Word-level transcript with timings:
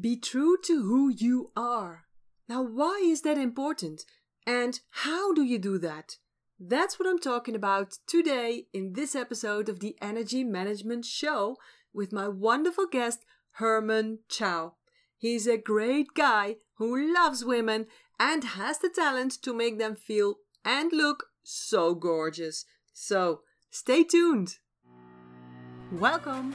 Be 0.00 0.16
true 0.16 0.56
to 0.64 0.82
who 0.82 1.08
you 1.08 1.50
are. 1.56 2.04
Now, 2.48 2.62
why 2.62 3.00
is 3.04 3.22
that 3.22 3.36
important? 3.36 4.04
And 4.46 4.78
how 4.90 5.32
do 5.32 5.42
you 5.42 5.58
do 5.58 5.76
that? 5.78 6.18
That's 6.60 7.00
what 7.00 7.08
I'm 7.08 7.18
talking 7.18 7.56
about 7.56 7.98
today 8.06 8.66
in 8.72 8.92
this 8.92 9.16
episode 9.16 9.68
of 9.68 9.80
the 9.80 9.96
Energy 10.00 10.44
Management 10.44 11.04
Show 11.04 11.56
with 11.92 12.12
my 12.12 12.28
wonderful 12.28 12.86
guest, 12.86 13.24
Herman 13.52 14.20
Chow. 14.28 14.74
He's 15.16 15.48
a 15.48 15.58
great 15.58 16.14
guy 16.14 16.56
who 16.76 17.12
loves 17.12 17.44
women 17.44 17.86
and 18.20 18.44
has 18.44 18.78
the 18.78 18.90
talent 18.90 19.42
to 19.42 19.52
make 19.52 19.78
them 19.78 19.96
feel 19.96 20.36
and 20.64 20.92
look 20.92 21.26
so 21.42 21.96
gorgeous. 21.96 22.64
So, 22.92 23.40
stay 23.70 24.04
tuned. 24.04 24.58
Welcome 25.90 26.54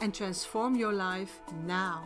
and 0.00 0.14
transform 0.14 0.76
your 0.76 0.92
life 0.92 1.40
now. 1.66 2.04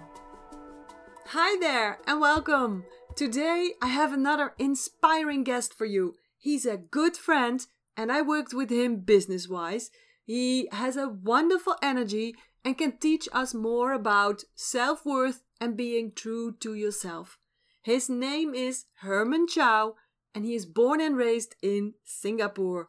Hi 1.27 1.59
there 1.61 1.99
and 2.07 2.21
welcome. 2.21 2.85
Today 3.17 3.73
I 3.81 3.89
have 3.89 4.13
another 4.13 4.55
inspiring 4.59 5.45
guest 5.45 5.73
for 5.73 5.85
you. 5.85 6.15
He's 6.37 6.67
a 6.67 6.77
good 6.77 7.17
friend 7.17 7.65
and 7.97 8.11
I 8.11 8.23
worked 8.23 8.53
with 8.53 8.71
him 8.71 8.97
business 8.97 9.49
wise. 9.49 9.91
He 10.25 10.69
has 10.73 10.97
a 10.97 11.09
wonderful 11.09 11.77
energy 11.83 12.35
and 12.65 12.77
can 12.77 12.99
teach 12.99 13.29
us 13.33 13.55
more 13.55 13.93
about 13.93 14.43
self 14.55 15.05
worth 15.07 15.43
and 15.61 15.77
being 15.77 16.13
true 16.13 16.53
to 16.61 16.75
yourself. 16.75 17.39
His 17.83 18.09
name 18.09 18.55
is 18.55 18.87
Herman 19.01 19.47
Chow 19.47 19.95
and 20.35 20.45
he 20.45 20.55
is 20.55 20.67
born 20.67 21.01
and 21.01 21.17
raised 21.17 21.55
in 21.63 21.95
Singapore. 22.05 22.89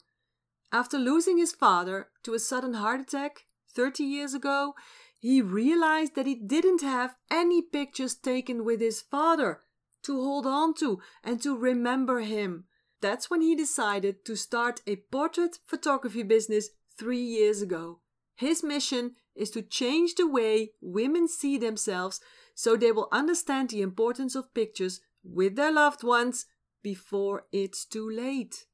After 0.72 0.98
losing 0.98 1.38
his 1.38 1.52
father 1.52 2.08
to 2.24 2.34
a 2.34 2.40
sudden 2.40 2.74
heart 2.74 3.00
attack 3.00 3.46
30 3.76 4.04
years 4.04 4.34
ago, 4.34 4.74
he 5.20 5.42
realized 5.42 6.16
that 6.16 6.26
he 6.26 6.36
didn't 6.36 6.82
have 6.82 7.16
any 7.32 7.62
pictures 7.62 8.16
taken 8.16 8.64
with 8.64 8.80
his 8.80 9.02
father 9.02 9.62
to 10.04 10.22
hold 10.22 10.46
on 10.46 10.74
to 10.76 11.00
and 11.24 11.42
to 11.42 11.58
remember 11.58 12.20
him. 12.20 12.66
That's 13.02 13.30
when 13.30 13.42
he 13.42 13.56
decided 13.56 14.24
to 14.26 14.36
start 14.36 14.82
a 14.88 14.96
portrait 14.96 15.60
photography 15.66 16.24
business 16.24 16.70
three 16.98 17.22
years 17.22 17.62
ago. 17.62 18.00
His 18.36 18.64
mission 18.64 19.16
is 19.36 19.50
to 19.52 19.62
change 19.62 20.16
the 20.16 20.28
way 20.28 20.72
women 20.82 21.28
see 21.28 21.58
themselves 21.58 22.20
so 22.54 22.76
they 22.76 22.92
will 22.92 23.10
understand 23.12 23.70
the 23.70 23.82
importance 23.82 24.36
of 24.36 24.54
pictures 24.54 25.02
with 25.24 25.56
their 25.56 25.72
loved 25.72 26.04
ones 26.04 26.46
before 26.84 27.46
it's 27.52 27.84
too 27.84 28.10
late. 28.10 28.66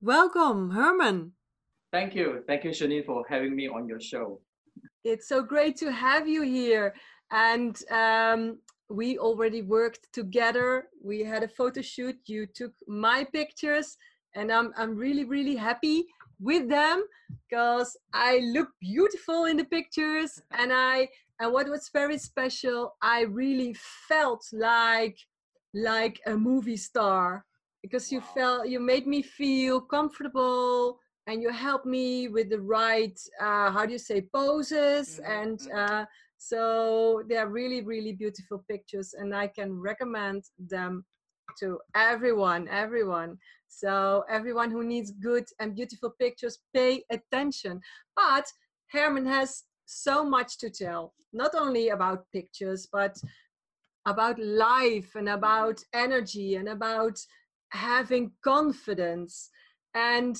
Welcome, 0.00 0.70
Herman. 0.70 1.32
Thank 1.96 2.14
you. 2.14 2.44
Thank 2.46 2.64
you, 2.64 2.72
Janine, 2.72 3.06
for 3.06 3.24
having 3.26 3.56
me 3.56 3.68
on 3.68 3.88
your 3.88 3.98
show. 3.98 4.38
It's 5.02 5.28
so 5.28 5.42
great 5.42 5.76
to 5.78 5.90
have 5.90 6.28
you 6.28 6.42
here. 6.42 6.94
And 7.30 7.74
um, 7.90 8.58
we 8.90 9.16
already 9.16 9.62
worked 9.62 10.06
together. 10.12 10.88
We 11.02 11.24
had 11.24 11.42
a 11.42 11.48
photo 11.48 11.80
shoot. 11.80 12.16
You 12.26 12.44
took 12.54 12.74
my 12.86 13.24
pictures, 13.32 13.96
and 14.34 14.52
I'm, 14.52 14.74
I'm 14.76 14.94
really, 14.94 15.24
really 15.24 15.56
happy 15.56 16.04
with 16.38 16.68
them 16.68 17.02
because 17.48 17.96
I 18.12 18.40
look 18.56 18.68
beautiful 18.78 19.46
in 19.46 19.56
the 19.56 19.64
pictures. 19.64 20.38
And 20.50 20.74
I 20.74 21.08
and 21.40 21.50
what 21.50 21.66
was 21.66 21.88
very 22.00 22.18
special, 22.18 22.94
I 23.00 23.22
really 23.22 23.74
felt 24.06 24.44
like 24.52 25.16
like 25.72 26.20
a 26.26 26.36
movie 26.36 26.76
star 26.76 27.46
because 27.82 28.12
you 28.12 28.20
wow. 28.20 28.34
felt 28.34 28.68
you 28.68 28.80
made 28.80 29.06
me 29.06 29.22
feel 29.22 29.80
comfortable 29.80 30.98
and 31.26 31.42
you 31.42 31.50
help 31.50 31.84
me 31.84 32.28
with 32.28 32.50
the 32.50 32.60
right 32.60 33.18
uh, 33.40 33.70
how 33.70 33.84
do 33.86 33.92
you 33.92 33.98
say 33.98 34.20
poses 34.34 35.20
mm-hmm. 35.20 35.32
and 35.32 35.58
mm-hmm. 35.58 35.78
uh, 35.78 36.04
so 36.38 37.22
they're 37.28 37.48
really 37.48 37.82
really 37.82 38.12
beautiful 38.12 38.64
pictures 38.68 39.14
and 39.18 39.34
i 39.34 39.46
can 39.46 39.72
recommend 39.72 40.44
them 40.58 41.04
to 41.58 41.78
everyone 41.94 42.68
everyone 42.68 43.36
so 43.68 44.24
everyone 44.28 44.70
who 44.70 44.84
needs 44.84 45.10
good 45.12 45.44
and 45.60 45.74
beautiful 45.74 46.12
pictures 46.20 46.58
pay 46.74 47.02
attention 47.10 47.80
but 48.14 48.44
herman 48.92 49.24
has 49.26 49.64
so 49.86 50.24
much 50.24 50.58
to 50.58 50.68
tell 50.68 51.14
not 51.32 51.54
only 51.54 51.88
about 51.90 52.24
pictures 52.32 52.88
but 52.92 53.16
about 54.06 54.38
life 54.38 55.16
and 55.16 55.28
about 55.28 55.80
energy 55.92 56.54
and 56.54 56.68
about 56.68 57.18
having 57.70 58.30
confidence. 58.42 59.50
And 59.94 60.36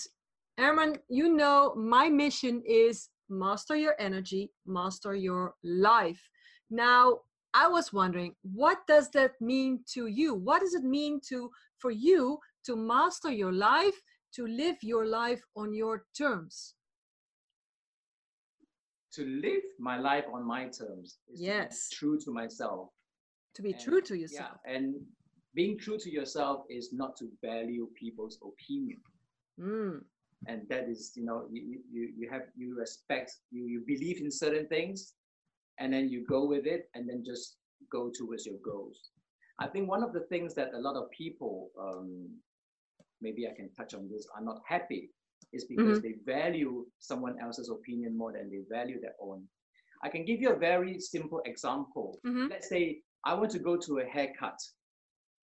Herman, 0.59 0.97
you 1.09 1.35
know, 1.35 1.75
my 1.75 2.09
mission 2.09 2.63
is 2.67 3.11
master 3.29 3.77
your 3.77 3.95
energy, 3.99 4.53
master 4.67 5.15
your 5.15 5.55
life. 5.63 6.31
Now, 6.71 7.21
I 7.53 7.69
was 7.69 7.93
wondering, 7.93 8.35
what 8.43 8.87
does 8.87 9.11
that 9.11 9.33
mean 9.41 9.81
to 9.93 10.07
you? 10.07 10.35
What 10.35 10.61
does 10.61 10.75
it 10.75 10.85
mean 10.85 11.21
to 11.29 11.51
for 11.79 11.91
you 11.91 12.39
to 12.65 12.77
master 12.77 13.31
your 13.31 13.53
life, 13.53 13.95
to 14.35 14.47
live 14.47 14.77
your 14.83 15.07
life 15.07 15.43
on 15.57 15.75
your 15.75 16.05
terms? 16.17 16.75
To 19.15 19.25
live 19.25 19.63
my 19.79 19.99
life 19.99 20.25
on 20.33 20.47
my 20.47 20.65
terms. 20.69 21.19
yes. 21.33 21.89
To 21.91 21.97
true 21.97 22.21
to 22.21 22.31
myself. 22.31 22.91
To 23.55 23.63
be 23.63 23.73
and, 23.73 23.81
true 23.81 24.03
to 24.03 24.15
yourself. 24.15 24.59
Yeah, 24.67 24.75
and 24.75 24.95
being 25.55 25.79
true 25.79 25.99
to 25.99 26.11
yourself 26.11 26.65
is 26.69 26.91
not 26.93 27.17
to 27.17 27.31
value 27.43 27.89
people's 27.99 28.39
opinion. 28.43 29.01
Mm. 29.59 30.03
And 30.49 30.63
that 30.69 30.89
is, 30.89 31.13
you 31.17 31.25
know, 31.25 31.47
you, 31.51 31.81
you, 31.91 32.13
you 32.17 32.31
have, 32.31 32.43
you 32.57 32.77
respect, 32.79 33.33
you, 33.51 33.67
you 33.67 33.83
believe 33.87 34.21
in 34.21 34.31
certain 34.31 34.67
things, 34.69 35.15
and 35.79 35.93
then 35.93 36.09
you 36.09 36.25
go 36.29 36.47
with 36.47 36.67
it, 36.67 36.89
and 36.95 37.09
then 37.09 37.23
just 37.25 37.57
go 37.91 38.11
towards 38.17 38.47
your 38.47 38.57
goals. 38.65 38.99
I 39.59 39.67
think 39.67 39.89
one 39.89 40.03
of 40.03 40.13
the 40.13 40.21
things 40.21 40.55
that 40.55 40.75
a 40.75 40.79
lot 40.79 40.97
of 40.97 41.11
people, 41.11 41.71
um, 41.81 42.29
maybe 43.21 43.47
I 43.47 43.55
can 43.55 43.71
touch 43.75 43.95
on 43.95 44.09
this, 44.09 44.27
are 44.37 44.45
not 44.45 44.61
happy 44.67 45.11
is 45.53 45.65
because 45.65 45.99
mm-hmm. 45.99 46.09
they 46.09 46.33
value 46.33 46.85
someone 46.99 47.37
else's 47.41 47.71
opinion 47.71 48.17
more 48.17 48.33
than 48.33 48.51
they 48.51 48.63
value 48.71 49.01
their 49.01 49.15
own. 49.21 49.45
I 50.03 50.09
can 50.09 50.25
give 50.25 50.41
you 50.41 50.51
a 50.51 50.59
very 50.59 51.01
simple 51.01 51.41
example. 51.47 52.19
Mm-hmm. 52.27 52.49
Let's 52.51 52.69
say 52.69 53.01
I 53.25 53.35
want 53.35 53.51
to 53.53 53.59
go 53.59 53.77
to 53.77 53.99
a 53.99 54.05
haircut 54.05 54.59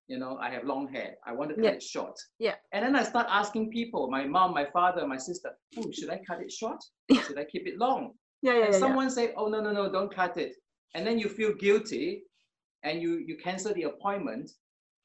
you 0.07 0.19
know, 0.19 0.37
I 0.41 0.49
have 0.49 0.63
long 0.63 0.87
hair. 0.87 1.15
I 1.25 1.31
want 1.31 1.49
to 1.51 1.55
cut 1.55 1.63
yeah. 1.63 1.71
it 1.71 1.83
short. 1.83 2.17
Yeah. 2.39 2.55
And 2.73 2.85
then 2.85 2.95
I 2.95 3.03
start 3.03 3.27
asking 3.29 3.71
people, 3.71 4.09
my 4.09 4.25
mom, 4.25 4.53
my 4.53 4.65
father, 4.71 5.07
my 5.07 5.17
sister, 5.17 5.51
oh, 5.77 5.91
should 5.91 6.09
I 6.09 6.19
cut 6.27 6.41
it 6.41 6.51
short? 6.51 6.83
Should 7.11 7.39
I 7.39 7.45
keep 7.45 7.67
it 7.67 7.77
long? 7.77 8.11
Yeah, 8.41 8.53
yeah, 8.53 8.65
and 8.65 8.73
yeah 8.73 8.79
someone 8.79 9.05
yeah. 9.05 9.13
say, 9.13 9.33
oh, 9.37 9.47
no, 9.47 9.61
no, 9.61 9.71
no, 9.71 9.91
don't 9.91 10.13
cut 10.13 10.37
it. 10.37 10.55
And 10.95 11.05
then 11.07 11.17
you 11.17 11.29
feel 11.29 11.53
guilty 11.53 12.23
and 12.83 13.01
you, 13.01 13.23
you 13.25 13.37
cancel 13.37 13.73
the 13.73 13.83
appointment. 13.83 14.51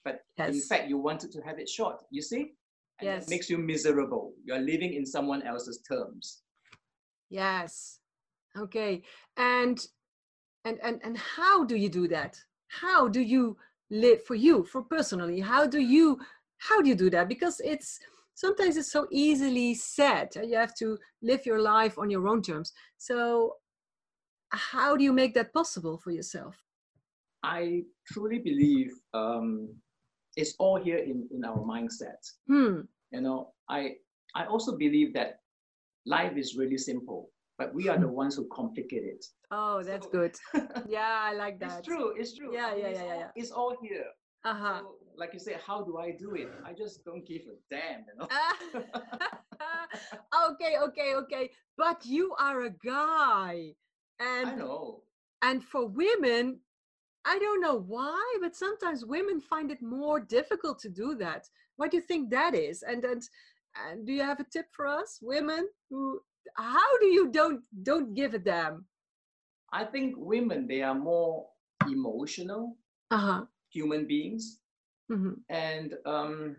But 0.04 0.20
yes. 0.38 0.54
in 0.54 0.60
fact, 0.60 0.88
you 0.88 0.98
wanted 0.98 1.32
to 1.32 1.40
have 1.42 1.58
it 1.58 1.68
short. 1.68 2.02
You 2.10 2.22
see? 2.22 2.52
And 2.98 3.06
yes. 3.06 3.24
it 3.24 3.30
makes 3.30 3.50
you 3.50 3.58
miserable. 3.58 4.32
You're 4.44 4.58
living 4.58 4.94
in 4.94 5.04
someone 5.04 5.42
else's 5.42 5.82
terms. 5.88 6.42
Yes. 7.28 7.98
Okay. 8.56 9.02
And 9.36 9.78
and 10.64 10.78
and 10.82 11.00
and 11.04 11.18
how 11.18 11.64
do 11.64 11.76
you 11.76 11.88
do 11.88 12.08
that? 12.08 12.38
How 12.68 13.08
do 13.08 13.20
you 13.20 13.56
live 13.90 14.22
for 14.24 14.34
you 14.34 14.64
for 14.64 14.82
personally 14.82 15.40
how 15.40 15.66
do 15.66 15.80
you 15.80 16.18
how 16.58 16.80
do 16.80 16.88
you 16.88 16.94
do 16.94 17.10
that? 17.10 17.28
Because 17.28 17.60
it's 17.64 17.98
sometimes 18.34 18.76
it's 18.76 18.90
so 18.90 19.06
easily 19.10 19.74
said 19.74 20.28
you 20.42 20.56
have 20.56 20.74
to 20.76 20.98
live 21.22 21.46
your 21.46 21.60
life 21.60 21.98
on 21.98 22.10
your 22.10 22.28
own 22.28 22.42
terms. 22.42 22.72
So 22.98 23.56
how 24.50 24.96
do 24.96 25.04
you 25.04 25.12
make 25.12 25.34
that 25.34 25.52
possible 25.52 25.98
for 25.98 26.10
yourself? 26.10 26.56
I 27.42 27.82
truly 28.12 28.38
believe 28.38 28.92
um, 29.14 29.68
it's 30.36 30.54
all 30.58 30.80
here 30.82 30.98
in, 30.98 31.28
in 31.32 31.44
our 31.44 31.58
mindset. 31.58 32.20
Hmm. 32.46 32.80
you 33.12 33.20
know 33.20 33.52
i 33.68 33.94
i 34.34 34.44
also 34.46 34.76
believe 34.76 35.14
that 35.14 35.38
life 36.06 36.36
is 36.36 36.56
really 36.56 36.78
simple 36.78 37.30
but 37.58 37.74
we 37.74 37.88
are 37.88 37.98
the 37.98 38.08
ones 38.08 38.36
who 38.36 38.46
complicate 38.52 39.04
it. 39.04 39.24
Oh, 39.50 39.82
that's 39.82 40.06
so, 40.06 40.12
good. 40.12 40.36
Yeah, 40.88 41.18
I 41.22 41.32
like 41.34 41.58
that. 41.60 41.78
It's 41.78 41.86
true. 41.86 42.14
It's 42.16 42.36
true. 42.36 42.52
Yeah, 42.52 42.74
yeah, 42.74 42.88
yeah, 42.88 43.04
yeah, 43.04 43.18
yeah. 43.18 43.28
It's 43.34 43.50
all 43.50 43.76
here. 43.80 44.06
Uh 44.44 44.54
huh. 44.54 44.78
So, 44.80 44.94
like 45.16 45.32
you 45.32 45.40
say, 45.40 45.56
how 45.66 45.82
do 45.82 45.98
I 45.98 46.10
do 46.10 46.34
it? 46.34 46.52
I 46.64 46.72
just 46.72 47.04
don't 47.04 47.26
give 47.26 47.42
a 47.42 47.74
damn, 47.74 48.04
you 48.06 48.14
know. 48.18 48.28
okay, 50.50 50.76
okay, 50.78 51.14
okay. 51.14 51.50
But 51.76 52.04
you 52.04 52.34
are 52.38 52.62
a 52.62 52.70
guy, 52.70 53.72
and 54.20 54.50
I 54.50 54.54
know. 54.54 55.02
And 55.42 55.62
for 55.64 55.86
women, 55.86 56.60
I 57.24 57.38
don't 57.38 57.60
know 57.60 57.76
why, 57.76 58.36
but 58.40 58.54
sometimes 58.54 59.04
women 59.04 59.40
find 59.40 59.70
it 59.70 59.82
more 59.82 60.20
difficult 60.20 60.78
to 60.80 60.88
do 60.88 61.14
that. 61.16 61.48
What 61.76 61.90
do 61.90 61.96
you 61.96 62.02
think 62.02 62.30
that 62.30 62.54
is? 62.54 62.82
And 62.82 63.04
and, 63.04 63.22
and 63.88 64.06
do 64.06 64.12
you 64.12 64.22
have 64.22 64.40
a 64.40 64.44
tip 64.44 64.66
for 64.72 64.86
us, 64.86 65.18
women 65.22 65.68
who 65.90 66.20
how 66.54 66.98
do 66.98 67.06
you 67.06 67.30
don't 67.30 67.62
don't 67.82 68.14
give 68.14 68.34
a 68.34 68.38
damn? 68.38 68.84
I 69.72 69.84
think 69.84 70.14
women 70.16 70.66
they 70.66 70.82
are 70.82 70.94
more 70.94 71.46
emotional 71.88 72.76
Uh-huh. 73.10 73.44
human 73.70 74.06
beings, 74.06 74.60
hmm 75.08 75.34
and 75.48 75.94
um, 76.06 76.56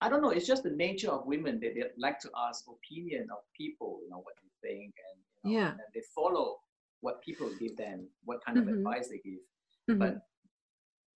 I 0.00 0.08
don't 0.08 0.22
know. 0.22 0.30
It's 0.30 0.46
just 0.46 0.62
the 0.64 0.70
nature 0.86 1.10
of 1.10 1.26
women. 1.26 1.60
that 1.60 1.74
they 1.74 1.84
like 1.96 2.18
to 2.20 2.30
ask 2.36 2.66
opinion 2.68 3.28
of 3.30 3.38
people. 3.56 4.00
You 4.02 4.10
know 4.10 4.18
what 4.26 4.34
they 4.42 4.50
think, 4.68 4.94
and, 5.08 5.16
you 5.22 5.40
know, 5.42 5.50
Yeah. 5.60 5.70
and 5.72 5.90
they 5.94 6.02
follow 6.14 6.58
what 7.00 7.22
people 7.22 7.48
give 7.58 7.76
them, 7.76 8.08
what 8.24 8.44
kind 8.44 8.58
of 8.58 8.68
advice 8.68 9.08
they 9.08 9.18
give. 9.18 9.42
Mhm. 9.90 9.98
But 9.98 10.14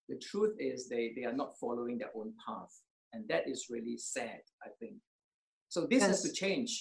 the 0.10 0.18
truth 0.18 0.56
is, 0.60 0.88
they 0.90 1.14
they 1.16 1.24
are 1.30 1.36
not 1.42 1.58
following 1.60 1.98
their 1.98 2.12
own 2.16 2.34
path, 2.46 2.74
and 3.14 3.28
that 3.32 3.48
is 3.48 3.70
really 3.70 3.98
sad. 3.98 4.42
I 4.68 4.70
think. 4.80 4.96
So 5.70 5.88
this 5.88 6.04
has 6.04 6.22
to 6.24 6.32
change. 6.32 6.72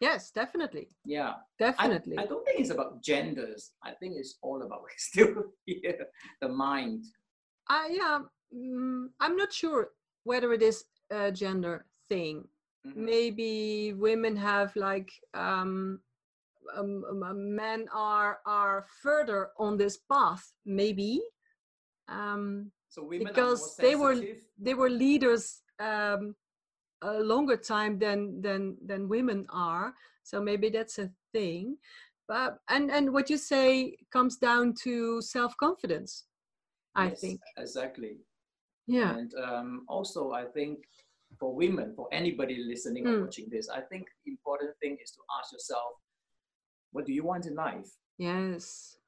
Yes, 0.00 0.30
definitely. 0.30 0.88
Yeah. 1.04 1.34
Definitely. 1.58 2.18
I 2.18 2.26
don't 2.26 2.44
think 2.44 2.60
it's 2.60 2.70
about 2.70 3.02
genders. 3.02 3.72
I 3.84 3.92
think 3.92 4.14
it's 4.16 4.38
all 4.42 4.62
about 4.62 4.82
still 4.96 5.44
the 6.40 6.48
mind. 6.48 7.04
I 7.68 7.88
yeah, 7.92 8.20
mm, 8.54 9.06
I'm 9.20 9.36
not 9.36 9.52
sure 9.52 9.90
whether 10.24 10.52
it 10.52 10.62
is 10.62 10.84
a 11.10 11.30
gender 11.30 11.86
thing. 12.08 12.48
Mhm. 12.86 12.96
Maybe 12.96 13.92
women 13.94 14.36
have 14.36 14.74
like 14.74 15.10
um, 15.34 16.00
um, 16.74 17.04
um, 17.08 17.22
um, 17.22 17.54
men 17.54 17.86
are 17.92 18.40
are 18.46 18.86
further 19.02 19.50
on 19.58 19.76
this 19.76 19.98
path. 20.10 20.52
Maybe 20.64 21.22
um, 22.08 22.72
So 22.88 23.04
women 23.04 23.26
because 23.26 23.76
they 23.76 23.94
were 23.94 24.16
they 24.58 24.74
were 24.74 24.90
leaders 24.90 25.62
um, 25.78 26.34
a 27.02 27.20
longer 27.20 27.56
time 27.56 27.98
than 27.98 28.40
than 28.40 28.76
than 28.86 29.08
women 29.08 29.46
are. 29.50 29.94
So 30.22 30.40
maybe 30.40 30.70
that's 30.70 30.98
a 30.98 31.10
thing. 31.32 31.76
But 32.28 32.58
and 32.68 32.90
and 32.90 33.12
what 33.12 33.28
you 33.30 33.36
say 33.36 33.96
comes 34.12 34.36
down 34.38 34.74
to 34.84 35.20
self 35.20 35.56
confidence. 35.56 36.26
I 36.94 37.08
Yes, 37.08 37.20
think. 37.20 37.40
exactly. 37.56 38.18
Yeah. 38.86 39.16
And 39.16 39.32
um, 39.34 39.84
also, 39.88 40.32
I 40.32 40.44
think 40.44 40.78
for 41.40 41.54
women, 41.54 41.94
for 41.96 42.06
anybody 42.12 42.56
listening 42.68 43.06
or 43.06 43.12
Mm. 43.16 43.22
watching 43.22 43.48
this, 43.50 43.68
I 43.70 43.80
think 43.80 44.04
the 44.24 44.30
important 44.32 44.72
thing 44.80 44.98
is 45.02 45.10
to 45.12 45.20
ask 45.38 45.52
yourself, 45.52 45.92
what 46.92 47.06
do 47.06 47.12
you 47.12 47.24
want 47.24 47.46
in 47.46 47.54
life? 47.54 47.88
Yes. 48.18 48.98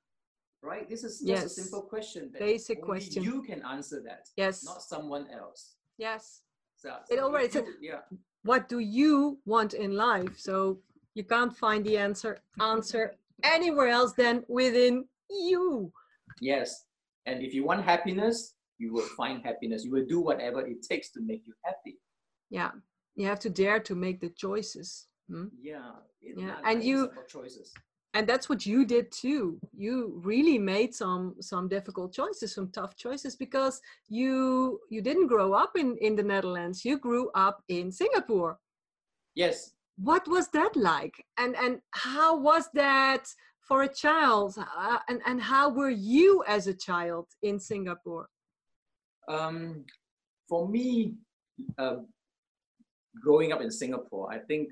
Right? 0.63 0.89
This 0.89 1.05
is 1.05 1.21
just 1.21 1.45
a 1.45 1.49
simple 1.49 1.83
question. 1.83 2.31
Basic 2.33 2.81
question. 2.83 3.23
You 3.23 3.43
can 3.43 3.63
answer 3.63 4.01
that, 4.09 4.29
Yes. 4.37 4.65
not 4.65 4.81
someone 4.83 5.27
else. 5.31 5.77
Yes. 5.99 6.43
It 7.11 7.19
already 7.19 7.51
said- 7.51 7.67
yeah. 7.81 8.01
What 8.43 8.69
do 8.69 8.79
you 8.79 9.39
want 9.47 9.73
in 9.75 9.97
life? 9.97 10.39
So 10.39 10.81
you 11.15 11.25
can't 11.25 11.57
find 11.57 11.85
the 11.85 11.97
answer 11.97 12.39
answer 12.61 13.15
anywhere 13.43 13.89
else 13.89 14.13
than 14.13 14.45
within 14.49 15.09
you. 15.31 15.93
Yes. 16.41 16.85
And 17.27 17.43
if 17.43 17.55
you 17.55 17.65
want 17.65 17.85
happiness, 17.85 18.55
you 18.79 18.93
will 18.93 19.09
find 19.17 19.43
happiness. 19.43 19.85
You 19.85 19.93
will 19.93 20.05
do 20.07 20.21
whatever 20.21 20.61
it 20.67 20.83
takes 20.83 21.11
to 21.13 21.21
make 21.23 21.47
you 21.47 21.55
happy. 21.65 21.99
Yeah. 22.51 22.73
You 23.17 23.27
have 23.27 23.41
to 23.41 23.51
dare 23.51 23.81
to 23.81 23.95
make 23.95 24.21
the 24.21 24.31
choices. 24.31 25.07
hmm? 25.29 25.47
Yeah. 25.61 25.93
Yeah, 26.21 26.57
and 26.65 26.83
you- 26.85 27.11
choices. 27.29 27.73
And 28.15 28.29
that's 28.29 28.49
what 28.49 28.65
you 28.65 28.85
did 28.85 29.11
too. 29.11 29.59
You 29.77 30.21
really 30.25 30.59
made 30.59 30.95
some 30.95 31.35
some 31.41 31.69
difficult 31.69 32.13
choices 32.13 32.55
some 32.55 32.71
tough 32.71 32.97
choices 32.97 33.37
because 33.37 33.81
you 34.09 34.81
you 34.89 35.03
didn't 35.03 35.27
grow 35.27 35.53
up 35.53 35.73
in 35.77 35.97
in 36.01 36.17
the 36.17 36.23
netherlands. 36.23 36.85
You 36.85 36.99
grew 36.99 37.31
up 37.35 37.63
in 37.69 37.91
singapore. 37.93 38.59
Yes. 39.35 39.73
what 39.97 40.27
was 40.29 40.49
that 40.49 40.75
like? 40.77 41.17
And 41.43 41.57
and 41.57 41.81
how 41.91 42.31
was 42.39 42.65
that 42.75 43.25
for 43.69 43.83
a 43.83 43.95
child? 44.05 44.55
Uh, 44.59 44.99
and 45.09 45.21
and 45.27 45.41
how 45.43 45.69
were 45.71 45.95
you 46.15 46.45
as 46.47 46.67
a 46.67 46.75
child 46.75 47.27
in 47.43 47.59
singapore? 47.59 48.29
Um, 49.29 49.85
for 50.49 50.69
me, 50.69 51.15
uh, 51.79 51.97
growing 53.23 53.53
up 53.53 53.61
in 53.63 53.71
Singapore, 53.71 54.31
I 54.31 54.39
think, 54.39 54.69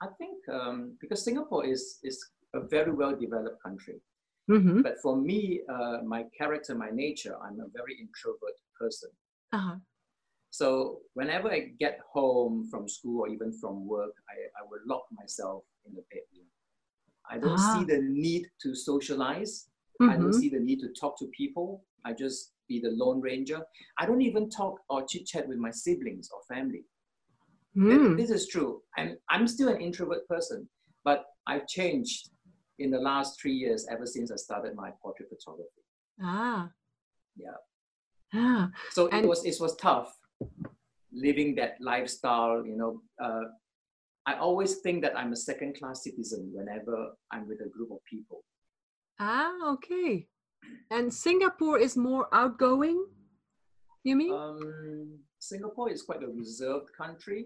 I 0.00 0.08
think 0.18 0.36
um, 0.48 0.96
because 1.00 1.22
Singapore 1.22 1.66
is 1.66 1.98
is 2.02 2.18
a 2.54 2.60
very 2.60 2.92
well 2.92 3.14
developed 3.16 3.62
country. 3.62 4.00
mm-hmm. 4.50 4.82
But 4.82 4.96
for 5.02 5.16
me, 5.16 5.62
uh, 5.68 5.98
my 6.04 6.24
character, 6.36 6.74
my 6.74 6.90
nature, 6.90 7.36
I'm 7.44 7.60
a 7.60 7.68
very 7.78 7.94
introvert 7.98 8.56
person. 8.78 9.10
uh-huh. 9.52 9.76
So 10.50 10.98
whenever 11.14 11.50
I 11.50 11.70
get 11.80 11.98
home 12.12 12.68
from 12.70 12.86
school 12.88 13.20
or 13.22 13.28
even 13.28 13.52
from 13.60 13.86
work, 13.86 14.12
I, 14.28 14.36
I 14.60 14.62
will 14.68 14.80
lock 14.86 15.04
myself 15.12 15.64
in 15.86 15.94
the 15.94 16.02
bedroom. 16.10 16.46
I 17.30 17.38
don't 17.38 17.58
Ah. 17.58 17.72
see 17.72 17.84
the 17.84 18.02
need 18.02 18.44
to 18.62 18.74
socialize. 18.74 19.68
I 20.02 20.16
don't 20.16 20.28
Mhm. 20.34 20.40
see 20.40 20.50
the 20.50 20.60
need 20.60 20.80
to 20.80 20.88
talk 21.00 21.18
to 21.20 21.26
people. 21.28 21.84
I 22.04 22.12
just 22.12 22.52
be 22.68 22.80
the 22.80 22.90
lone 22.90 23.20
ranger. 23.20 23.60
I 23.98 24.04
don't 24.04 24.20
even 24.22 24.50
talk 24.50 24.74
or 24.90 25.04
chit 25.06 25.24
chat 25.26 25.48
with 25.48 25.58
my 25.58 25.70
siblings 25.70 26.28
or 26.34 26.40
family. 26.54 26.84
Mm. 27.76 28.16
This 28.18 28.30
is 28.30 28.48
true. 28.48 28.82
I'm, 28.98 29.16
I'm 29.30 29.46
still 29.46 29.68
an 29.68 29.80
introvert 29.80 30.28
person, 30.28 30.68
but 31.04 31.24
I've 31.46 31.66
changed 31.66 32.30
in 32.82 32.90
the 32.90 32.98
last 33.10 33.40
three 33.40 33.54
years 33.64 33.86
ever 33.94 34.06
since 34.06 34.30
I 34.30 34.36
started 34.36 34.74
my 34.74 34.90
portrait 35.02 35.28
photography. 35.32 35.82
ah 36.20 36.62
Yeah. 37.44 37.58
ah 38.34 38.64
So 38.96 39.08
And- 39.08 39.24
it 39.24 39.28
was 39.32 39.40
it 39.50 39.56
was 39.64 39.72
tough 39.76 40.10
living 41.26 41.50
that 41.60 41.72
lifestyle. 41.80 42.64
You 42.70 42.76
know, 42.80 42.92
uh, 43.26 43.44
I 44.30 44.32
always 44.46 44.72
think 44.84 45.02
that 45.04 45.14
I'm 45.18 45.32
a 45.32 45.40
second 45.50 45.72
class 45.78 45.98
citizen 46.06 46.42
whenever 46.56 46.96
I'm 47.32 47.44
with 47.50 47.60
a 47.68 47.70
group 47.74 47.90
of 47.96 48.00
people. 48.14 48.40
ah 49.30 49.54
okay 49.74 50.12
and 50.96 51.06
singapore 51.24 51.78
is 51.86 51.94
more 52.08 52.24
outgoing 52.40 52.98
you 54.08 54.14
mean 54.20 54.32
Um, 54.32 54.62
Singapore 55.50 55.88
is 55.94 56.00
quite 56.08 56.22
a 56.28 56.30
reserved 56.42 56.88
country. 57.02 57.40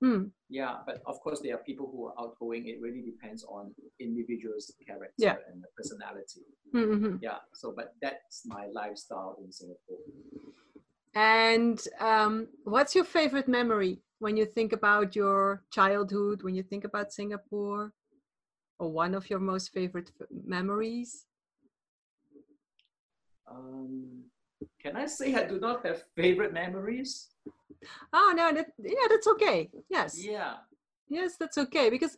Hmm. 0.00 0.24
Yeah, 0.48 0.78
but 0.86 1.02
of 1.06 1.20
course 1.20 1.40
there 1.40 1.54
are 1.54 1.62
people 1.62 1.88
who 1.92 2.06
are 2.06 2.14
outgoing. 2.18 2.66
It 2.66 2.80
really 2.80 3.02
depends 3.02 3.44
on 3.44 3.74
individuals' 4.00 4.72
character 4.86 5.14
Yeah. 5.18 5.36
and 5.52 5.64
personality. 5.76 6.42
Mhm. 6.74 7.18
Yeah. 7.22 7.38
So, 7.54 7.72
but 7.72 7.94
that's 8.02 8.42
my 8.46 8.66
lifestyle 8.72 9.36
in 9.44 9.52
Singapore. 9.52 9.98
And 11.14 11.78
um, 11.98 12.48
what's 12.64 12.94
your 12.94 13.04
favorite 13.04 13.48
memory 13.48 14.02
when 14.18 14.36
you 14.36 14.46
think 14.46 14.72
about 14.72 15.14
your 15.16 15.62
childhood, 15.70 16.42
when 16.42 16.54
you 16.54 16.62
think 16.62 16.84
about 16.84 17.12
Singapore, 17.12 17.92
or 18.78 18.88
one 18.90 19.14
of 19.14 19.28
your 19.30 19.40
most 19.40 19.72
favorite 19.72 20.10
f- 20.20 20.26
memories? 20.30 21.26
Um, 23.50 24.24
can 24.80 24.96
I 24.96 25.06
say 25.06 25.34
I 25.34 25.44
do 25.44 25.58
not 25.58 25.84
have 25.84 26.04
favorite 26.16 26.52
memories? 26.52 27.29
Oh 28.12 28.32
no, 28.36 28.52
that 28.52 28.66
yeah, 28.78 29.06
that's 29.08 29.26
okay. 29.28 29.70
Yes, 29.88 30.16
Yeah. 30.18 30.56
yes, 31.08 31.36
that's 31.38 31.58
okay 31.58 31.90
because 31.90 32.16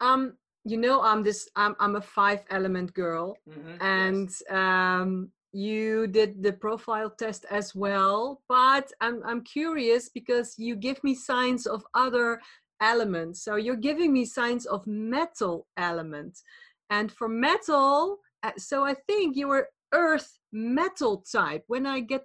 um, 0.00 0.34
you 0.64 0.76
know, 0.76 1.02
I'm 1.02 1.22
this, 1.22 1.48
I'm 1.56 1.74
I'm 1.80 1.96
a 1.96 2.00
five 2.00 2.44
element 2.50 2.92
girl, 2.94 3.36
Mhm, 3.48 3.66
yes. 3.66 3.80
and 3.80 4.30
um, 4.58 5.30
you 5.52 6.06
did 6.06 6.42
the 6.42 6.52
profile 6.52 7.10
test 7.10 7.46
as 7.50 7.74
well. 7.74 8.42
But 8.48 8.92
I'm 9.00 9.22
I'm 9.24 9.42
curious 9.42 10.08
because 10.08 10.54
you 10.58 10.76
give 10.76 11.02
me 11.04 11.14
signs 11.14 11.66
of 11.66 11.84
other 11.94 12.40
elements. 12.80 13.42
So 13.44 13.56
you're 13.56 13.76
giving 13.88 14.12
me 14.12 14.24
signs 14.24 14.66
of 14.66 14.86
metal 14.86 15.66
element, 15.76 16.42
and 16.90 17.10
for 17.12 17.28
metal, 17.28 18.18
uh, 18.42 18.52
so 18.58 18.84
I 18.84 18.94
think 18.94 19.36
you 19.36 19.48
were 19.48 19.68
earth 19.92 20.38
metal 20.52 21.24
type. 21.32 21.64
When 21.66 21.86
I 21.86 22.00
get 22.00 22.24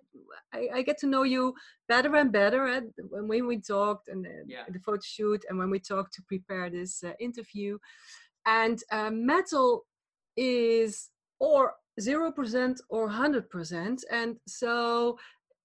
I, 0.53 0.69
I 0.75 0.81
get 0.81 0.97
to 0.99 1.07
know 1.07 1.23
you 1.23 1.53
better 1.87 2.15
and 2.15 2.31
better 2.31 2.65
and 2.67 2.91
when 3.09 3.27
we, 3.27 3.41
we 3.41 3.59
talked 3.59 4.07
and 4.07 4.25
uh, 4.25 4.29
Yeah. 4.47 4.63
the 4.69 4.79
photo 4.79 5.01
shoot 5.03 5.45
and 5.49 5.57
when 5.57 5.69
we 5.69 5.79
talked 5.79 6.13
to 6.15 6.23
prepare 6.27 6.69
this 6.69 7.03
uh, 7.03 7.13
interview 7.19 7.77
and 8.45 8.79
uh, 8.91 9.11
metal 9.11 9.85
is 10.37 11.09
or 11.39 11.73
0% 11.99 12.77
or 12.89 13.09
100% 13.09 14.03
and 14.11 14.35
so 14.47 15.17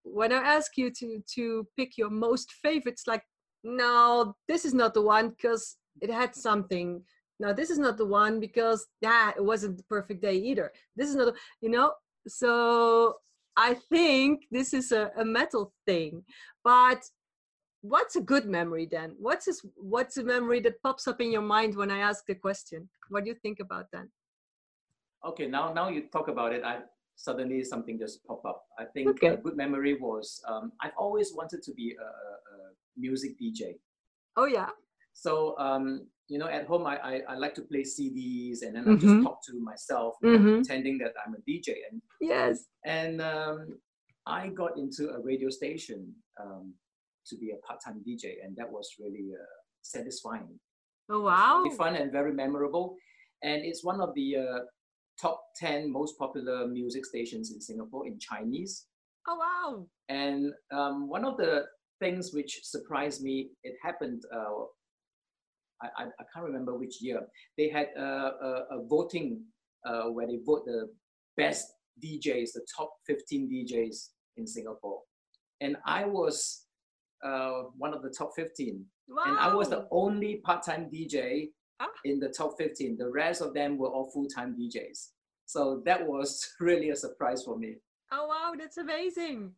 when 0.03 0.33
i 0.33 0.37
ask 0.37 0.77
you 0.79 0.91
to 0.91 1.23
to 1.35 1.67
pick 1.77 1.99
your 1.99 2.11
most 2.11 2.53
favorites 2.53 3.05
like 3.07 3.23
no 3.65 4.35
this 4.49 4.65
is 4.65 4.73
not 4.73 4.95
the 4.95 5.03
one 5.03 5.29
because 5.29 5.77
it 6.01 6.11
had 6.11 6.35
something 6.49 7.03
no 7.41 7.53
this 7.53 7.71
is 7.71 7.79
not 7.79 7.97
the 7.97 8.07
one 8.07 8.39
because 8.39 8.87
yeah 9.01 9.31
it 9.37 9.45
wasn't 9.45 9.77
the 9.77 9.83
perfect 9.85 10.21
day 10.23 10.37
either 10.37 10.71
this 10.97 11.09
is 11.09 11.17
not 11.17 11.35
you 11.61 11.71
know 11.71 11.93
so 12.29 13.15
i 13.57 13.75
think 13.93 14.45
this 14.51 14.73
is 14.73 14.93
a, 14.93 15.11
a 15.17 15.25
metal 15.25 15.73
thing 15.87 16.23
but 16.63 17.03
what's 17.81 18.15
a 18.17 18.21
good 18.21 18.47
memory 18.47 18.87
then 18.91 19.17
what's 19.19 19.47
this, 19.47 19.65
what's 19.77 20.19
a 20.19 20.23
memory 20.25 20.61
that 20.61 20.81
pops 20.83 21.09
up 21.09 21.21
in 21.21 21.33
your 21.33 21.43
mind 21.57 21.75
when 21.75 21.91
i 21.91 21.99
ask 21.99 22.25
the 22.27 22.35
question 22.35 22.89
what 23.09 23.25
do 23.25 23.31
you 23.31 23.37
think 23.43 23.59
about 23.59 23.87
that 23.93 24.07
Okay, 25.23 25.47
now 25.47 25.71
now 25.73 25.91
you 25.91 26.09
talk 26.09 26.29
about 26.29 26.55
it. 26.55 26.65
I 26.65 26.79
suddenly 27.15 27.63
something 27.63 27.99
just 27.99 28.25
popped 28.25 28.47
up. 28.47 28.65
I 28.79 28.87
think 28.87 29.09
Okay. 29.09 29.29
a 29.29 29.37
good 29.37 29.55
memory 29.55 29.95
was 30.01 30.41
um, 30.49 30.73
I've 30.81 30.97
always 30.97 31.35
wanted 31.35 31.63
to 31.63 31.73
be 31.75 31.95
a, 32.01 32.03
a, 32.03 32.33
a 32.55 32.57
music 32.97 33.33
DJ. 33.39 33.77
Oh 34.37 34.47
yeah. 34.47 34.71
So 35.13 35.59
um, 35.59 36.07
you 36.31 36.39
know, 36.39 36.49
at 36.59 36.65
home 36.67 36.87
I, 36.87 36.97
I, 37.11 37.15
I 37.33 37.35
like 37.45 37.55
to 37.57 37.63
play 37.71 37.83
CDs 37.83 38.63
and 38.63 38.73
then 38.77 38.85
I 38.89 38.93
Mhm. 38.95 39.01
just 39.01 39.17
talk 39.27 39.39
to 39.49 39.53
myself, 39.71 40.15
you 40.23 40.31
know, 40.31 40.45
pretending 40.57 40.97
that 41.03 41.13
I'm 41.23 41.35
a 41.35 41.41
DJ. 41.49 41.69
And 41.91 42.01
Yes. 42.21 42.57
and 42.99 43.21
um, 43.21 43.59
I 44.27 44.49
got 44.63 44.73
into 44.83 45.03
a 45.17 45.21
radio 45.31 45.51
station 45.51 46.01
um, 46.43 46.65
to 47.29 47.35
be 47.43 47.49
a 47.51 47.59
part-time 47.67 47.99
DJ, 48.07 48.25
and 48.45 48.57
that 48.59 48.71
was 48.77 48.87
really 49.03 49.29
uh, 49.43 49.45
satisfying. 49.83 50.53
Oh 51.13 51.23
wow. 51.31 51.59
really 51.59 51.77
fun 51.77 51.95
and 51.97 52.13
very 52.13 52.33
memorable. 52.33 52.87
And 53.43 53.59
it's 53.69 53.83
one 53.93 54.01
of 54.01 54.11
the 54.15 54.29
uh, 54.45 54.61
top 55.21 55.39
10 55.57 55.91
most 55.93 56.13
popular 56.19 56.59
music 56.69 57.05
stations 57.13 57.47
in 57.53 57.61
Singapore 57.61 58.07
in 58.07 58.19
Chinese. 58.21 58.87
Oh 59.27 59.37
wow. 59.45 59.87
And 60.09 60.53
um, 60.79 61.09
one 61.09 61.25
of 61.25 61.37
the 61.37 61.67
things 62.03 62.33
which 62.33 62.53
surprised 62.63 63.21
me, 63.23 63.51
it 63.65 63.75
happened, 63.83 64.23
uh, 64.39 64.65
I, 65.83 65.87
I, 65.97 66.05
I 66.05 66.25
can't 66.33 66.45
remember 66.47 66.77
which 66.77 67.01
year. 67.01 67.21
They 67.57 67.69
had 67.69 67.89
a, 67.97 68.03
a, 68.03 68.65
a 68.79 68.85
voting 68.87 69.43
uh, 69.87 70.05
where 70.05 70.27
they 70.27 70.39
vote 70.45 70.65
the 70.67 70.89
best 71.37 71.67
DJs, 72.05 72.53
the 72.55 72.67
top 72.77 72.93
15 73.07 73.49
DJs 73.51 74.09
in 74.37 74.47
Singapore. 74.47 75.01
And 75.61 75.77
I 75.87 76.05
was 76.05 76.65
uh, 77.25 77.65
one 77.77 77.93
of 77.95 78.03
the 78.03 78.11
top 78.11 78.33
15 78.37 78.85
Wow. 79.09 79.25
and 79.27 79.39
I 79.39 79.53
was 79.55 79.69
the 79.71 79.89
only 79.91 80.37
part-time 80.37 80.89
DJ 80.93 81.49
Ah. 81.81 81.87
in 82.05 82.21
the 82.21 82.29
top 82.29 82.53
15. 82.59 82.97
The 82.99 83.11
rest 83.11 83.41
of 83.41 83.55
them 83.55 83.77
were 83.79 83.89
all 83.89 84.11
full-time 84.13 84.55
DJs. 84.55 85.09
So 85.47 85.83
that 85.87 86.07
was 86.07 86.47
really 86.61 86.91
a 86.91 86.97
surprise 86.97 87.43
for 87.43 87.57
me. 87.59 87.77
Oh 88.13 88.27
wow, 88.29 88.53
that's 88.59 88.77
amazing. 88.77 89.53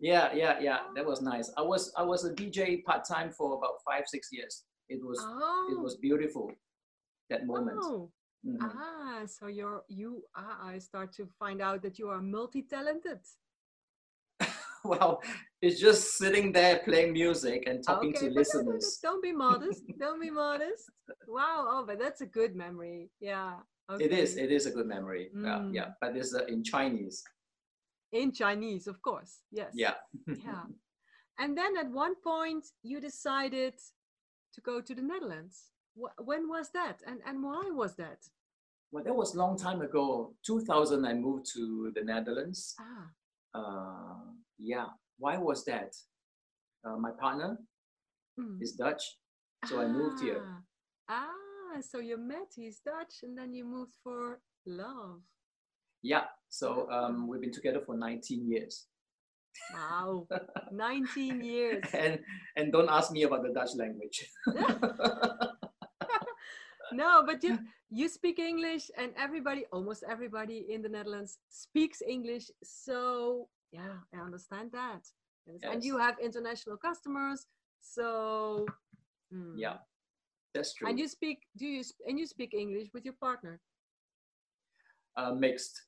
Yeah, 0.00 0.32
yeah, 0.34 0.58
yeah. 0.60 0.78
That 0.94 1.04
was 1.04 1.20
nice. 1.20 1.50
I 1.56 1.62
was 1.62 1.92
I 1.96 2.02
was 2.02 2.24
a 2.24 2.32
DJ 2.32 2.82
part-time 2.84 3.30
for 3.32 3.56
about 3.58 3.74
five, 3.86 4.04
six 4.06 4.28
years. 4.32 4.62
It 4.88 5.00
was 5.04 5.18
Oh. 5.22 5.68
it 5.72 5.78
was 5.80 5.96
beautiful 5.96 6.50
that 7.30 7.46
moment. 7.46 7.78
Oh. 7.82 8.10
Mhm. 8.46 8.58
Ah, 8.60 9.22
so 9.26 9.46
you're 9.46 9.82
you 9.88 10.22
ah, 10.36 10.58
I 10.72 10.78
start 10.78 11.12
to 11.14 11.26
find 11.38 11.62
out 11.62 11.80
that 11.82 11.98
you 11.98 12.08
are 12.10 12.20
multi-talented. 12.22 13.20
Well, 14.84 15.22
it's 15.62 15.80
just 15.80 16.18
sitting 16.18 16.52
there 16.52 16.80
playing 16.84 17.14
music 17.14 17.64
and 17.66 17.82
talking 17.82 18.10
okay, 18.14 18.28
to 18.28 18.34
listeners. 18.34 18.98
don't 19.02 19.22
be 19.22 19.32
modest. 19.32 19.82
don't 19.98 20.20
be 20.20 20.30
modest. 20.30 20.90
Wow. 21.26 21.64
Oh, 21.70 21.84
but 21.86 21.98
that's 21.98 22.20
a 22.20 22.26
good 22.26 22.54
memory. 22.54 23.10
Yeah. 23.18 23.60
It 23.98 24.12
is. 24.12 24.32
okay. 24.34 24.44
It 24.44 24.52
is 24.52 24.66
a 24.66 24.70
good 24.70 24.86
memory. 24.86 25.30
Yeah, 25.34 25.60
Mm. 25.60 25.74
yeah. 25.74 25.88
But 26.02 26.16
it's 26.16 26.34
uh, 26.34 26.44
in 26.48 26.62
Chinese. 26.62 27.24
In 28.12 28.30
Chinese, 28.32 28.86
of 28.86 29.00
course. 29.00 29.40
Yes. 29.50 29.72
Yeah. 29.74 29.94
yeah. 30.26 30.64
And 31.40 31.56
then 31.58 31.76
at 31.78 31.90
one 31.90 32.14
point 32.22 32.64
you 32.82 33.00
decided 33.00 33.74
to 34.54 34.60
go 34.60 34.80
to 34.80 34.94
the 34.94 35.02
Netherlands. 35.02 35.70
Wh- 35.94 36.26
when 36.26 36.48
was 36.48 36.70
that? 36.74 37.02
And 37.06 37.20
and 37.26 37.42
why 37.42 37.62
was 37.70 37.96
that? 37.96 38.18
Well, 38.92 39.04
that 39.04 39.14
was 39.14 39.34
a 39.34 39.38
long 39.38 39.58
time 39.58 39.82
ago. 39.82 40.34
2000, 40.46 41.04
I 41.04 41.14
moved 41.14 41.46
to 41.54 41.90
the 41.94 42.04
Netherlands. 42.04 42.76
Ah. 42.78 43.10
Uh, 43.58 44.30
yeah. 44.58 44.86
Why 45.18 45.36
was 45.36 45.64
that? 45.64 45.94
Uh, 46.84 46.96
my 46.96 47.10
partner 47.10 47.58
mm. 48.38 48.62
is 48.62 48.72
Dutch, 48.72 49.02
so 49.66 49.80
I 49.80 49.86
moved 49.86 50.20
here. 50.20 50.42
Ah, 51.08 51.26
ah, 51.74 51.80
so 51.80 51.98
you 51.98 52.16
met, 52.18 52.52
he's 52.54 52.80
Dutch, 52.84 53.22
and 53.22 53.36
then 53.36 53.54
you 53.54 53.64
moved 53.64 53.94
for 54.02 54.40
love. 54.66 55.22
Yeah. 56.02 56.24
So 56.48 56.88
um, 56.90 57.26
we've 57.26 57.40
been 57.40 57.52
together 57.52 57.80
for 57.84 57.96
19 57.96 58.48
years. 58.48 58.86
Wow. 59.74 60.26
19 60.72 61.42
years. 61.42 61.84
And 61.94 62.18
and 62.56 62.72
don't 62.72 62.88
ask 62.88 63.12
me 63.12 63.24
about 63.24 63.42
the 63.42 63.52
Dutch 63.52 63.74
language. 63.76 64.30
no, 66.92 67.24
but 67.26 67.42
you 67.42 67.58
you 67.90 68.08
speak 68.08 68.38
English, 68.38 68.90
and 68.96 69.12
everybody, 69.16 69.64
almost 69.72 70.04
everybody 70.08 70.66
in 70.70 70.82
the 70.82 70.88
Netherlands 70.88 71.38
speaks 71.48 72.02
English. 72.02 72.50
So 72.62 73.48
yeah, 73.72 73.98
I 74.14 74.18
understand 74.22 74.70
that. 74.72 75.02
Yes, 75.46 75.60
And 75.62 75.84
you 75.84 75.98
have 75.98 76.18
international 76.18 76.76
customers, 76.76 77.46
so 77.80 78.66
hmm. 79.30 79.56
yeah, 79.56 79.78
that's 80.54 80.74
true. 80.74 80.88
And 80.88 80.98
you 80.98 81.08
speak? 81.08 81.46
Do 81.56 81.66
you 81.66 81.82
and 82.06 82.18
you 82.18 82.26
speak 82.26 82.54
English 82.54 82.88
with 82.94 83.04
your 83.04 83.14
partner? 83.20 83.60
uh, 85.16 85.32
mixed 85.32 85.80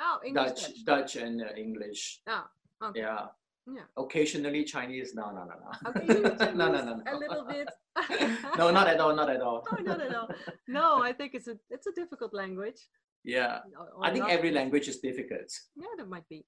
Oh, 0.00 0.20
English. 0.24 0.48
Dutch, 0.48 0.62
Dutch. 0.62 0.84
Dutch 0.84 1.16
and 1.16 1.42
uh, 1.42 1.46
English. 1.56 2.20
Oh, 2.28 2.44
okay. 2.82 3.00
Yeah. 3.00 3.26
Yeah. 3.66 3.82
Occasionally 3.98 4.64
Chinese. 4.64 5.14
No, 5.14 5.30
no, 5.30 5.44
no, 5.44 5.54
no. 5.64 6.50
No, 6.54 6.70
no, 6.72 6.84
no, 6.84 6.94
no. 6.96 7.02
A 7.12 7.16
little 7.16 7.44
bit. 7.44 7.68
no, 8.58 8.70
not 8.70 8.88
at 8.88 8.98
all. 9.00 9.14
Not 9.14 9.28
at 9.30 9.42
all. 9.42 9.62
No, 9.78 9.82
not 9.96 10.00
at 10.00 10.14
all. 10.14 10.28
No, 10.66 11.02
I 11.02 11.12
think 11.12 11.34
it's 11.34 11.48
a 11.48 11.56
it's 11.68 11.86
a 11.86 11.92
difficult 11.92 12.32
language. 12.32 12.80
Yeah. 13.24 13.58
Or- 13.78 13.90
or 13.96 14.06
I 14.06 14.12
think 14.12 14.28
every 14.30 14.52
language 14.52 14.88
is 14.88 15.00
difficult. 15.00 15.50
Yeah, 15.76 15.92
that 15.98 16.08
might 16.08 16.26
be. 16.28 16.46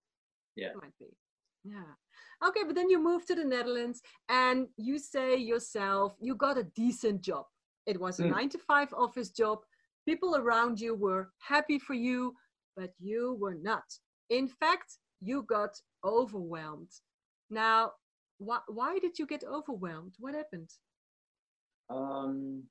Yeah. 0.56 0.68
It 0.68 0.76
might 0.76 0.96
be. 0.98 1.08
Yeah. 1.64 1.92
Okay, 2.48 2.62
but 2.64 2.74
then 2.74 2.88
you 2.88 2.98
moved 3.02 3.26
to 3.28 3.34
the 3.34 3.44
Netherlands 3.44 4.00
and 4.30 4.68
you 4.78 4.98
say 4.98 5.36
yourself 5.36 6.16
you 6.20 6.34
got 6.34 6.56
a 6.56 6.64
decent 6.64 7.20
job. 7.20 7.44
It 7.86 8.00
was 8.00 8.18
a 8.20 8.22
Mm. 8.24 8.30
nine 8.30 8.48
to 8.50 8.58
five 8.58 8.94
office 8.94 9.28
job. 9.30 9.58
People 10.08 10.36
around 10.36 10.80
you 10.80 10.94
were 10.94 11.32
happy 11.38 11.78
for 11.78 11.92
you, 11.94 12.34
but 12.78 12.92
you 12.98 13.36
were 13.38 13.56
not. 13.70 13.84
In 14.30 14.48
fact, 14.48 14.96
you 15.20 15.42
got 15.42 15.72
overwhelmed. 16.04 16.90
Now, 17.50 17.92
why, 18.38 18.60
why 18.68 18.98
did 18.98 19.18
you 19.18 19.26
get 19.26 19.44
overwhelmed? 19.44 20.14
What 20.18 20.34
happened? 20.34 20.70
Um, 21.88 22.64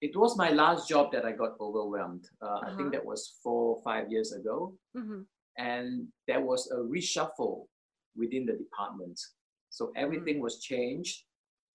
it 0.00 0.16
was 0.16 0.36
my 0.36 0.50
last 0.50 0.88
job 0.88 1.12
that 1.12 1.24
I 1.24 1.32
got 1.32 1.58
overwhelmed. 1.60 2.28
Uh, 2.40 2.46
I 2.46 2.58
Uh-huh. 2.68 2.76
think 2.76 2.92
that 2.92 3.04
was 3.04 3.38
four 3.42 3.76
or 3.76 3.82
five 3.82 4.10
years 4.10 4.32
ago. 4.32 4.76
hmm 4.94 5.22
and 5.58 6.08
there 6.26 6.40
was 6.40 6.70
a 6.72 6.76
reshuffle 6.76 7.66
within 8.16 8.46
the 8.46 8.54
department. 8.54 9.20
So 9.68 9.92
everything 9.96 10.40
was 10.40 10.60
changed, 10.62 11.24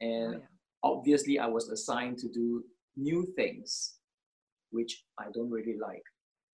and 0.02 0.36
Oh, 0.36 0.40
yeah. 0.40 0.48
obviously 0.82 1.38
I 1.40 1.46
was 1.46 1.70
assigned 1.70 2.18
to 2.20 2.28
do 2.30 2.64
new 2.96 3.22
things, 3.36 4.00
which 4.72 5.06
I 5.20 5.26
don't 5.32 5.52
really 5.52 5.78
like. 5.78 6.04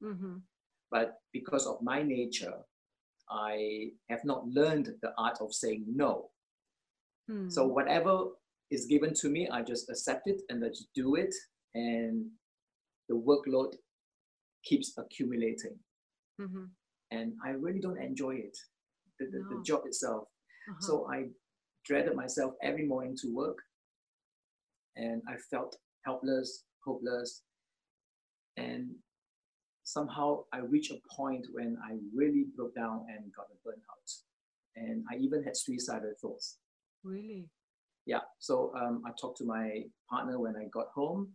hmm 0.02 0.40
But 0.92 1.16
because 1.32 1.66
of 1.66 1.82
my 1.82 2.04
nature, 2.04 2.58
I 3.30 3.92
have 4.10 4.24
not 4.26 4.48
learned 4.48 4.90
the 5.02 5.14
art 5.18 5.38
of 5.42 5.54
saying 5.54 5.86
no. 5.88 6.30
Hmm. 7.28 7.50
So 7.50 7.66
whatever 7.66 8.28
is 8.70 8.86
given 8.86 9.14
to 9.16 9.30
me, 9.30 9.48
I 9.50 9.62
just 9.62 9.90
accept 9.90 10.28
it 10.28 10.42
and 10.50 10.64
I 10.64 10.70
just 10.70 10.90
do 10.94 11.16
it, 11.16 11.34
and 11.74 12.30
the 13.10 13.16
workload 13.16 13.76
keeps 14.64 14.94
accumulating. 14.98 15.78
Mhm. 16.42 16.70
and 17.12 17.34
I 17.46 17.52
really 17.52 17.80
don't 17.80 18.02
enjoy 18.02 18.36
it, 18.38 18.58
the, 19.20 19.26
the, 19.28 19.40
the 19.52 19.64
job 19.64 19.82
itself. 19.86 20.24
Uh-huh. 20.68 20.80
So 20.80 21.08
I 21.12 21.30
dreaded 21.86 22.16
myself 22.16 22.56
every 22.64 22.86
morning 22.88 23.16
to 23.22 23.28
work, 23.32 23.60
and 24.96 25.22
I 25.28 25.36
felt 25.52 25.78
helpless, 26.06 26.66
hopeless, 26.84 27.44
and 28.58 28.96
somehow 29.84 30.44
I 30.54 30.60
reached 30.60 30.92
a 30.92 31.00
point 31.16 31.48
when 31.52 31.78
I 31.84 31.98
really 32.16 32.46
broke 32.56 32.76
down 32.76 33.06
and 33.10 33.32
got 33.36 33.48
a 33.52 33.68
burnout, 33.68 34.22
and 34.76 35.04
I 35.12 35.18
even 35.18 35.44
had 35.44 35.56
suicidal 35.58 36.14
thoughts. 36.22 36.58
really? 37.04 37.50
Yeah, 38.06 38.20
so 38.40 38.74
um, 38.76 39.02
I 39.06 39.12
talked 39.20 39.38
to 39.38 39.46
my 39.46 39.84
partner 40.10 40.38
when 40.40 40.56
I 40.58 40.66
got 40.74 40.88
home, 40.94 41.30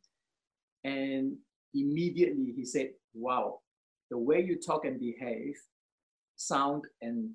and 0.85 1.37
immediately 1.75 2.53
he 2.55 2.65
said, 2.65 2.91
"Wow, 3.15 3.61
the 4.11 4.19
way 4.19 4.41
you 4.43 4.59
talk 4.59 4.85
and 4.85 4.99
behave, 5.01 5.55
sound 6.37 6.85
and 7.01 7.31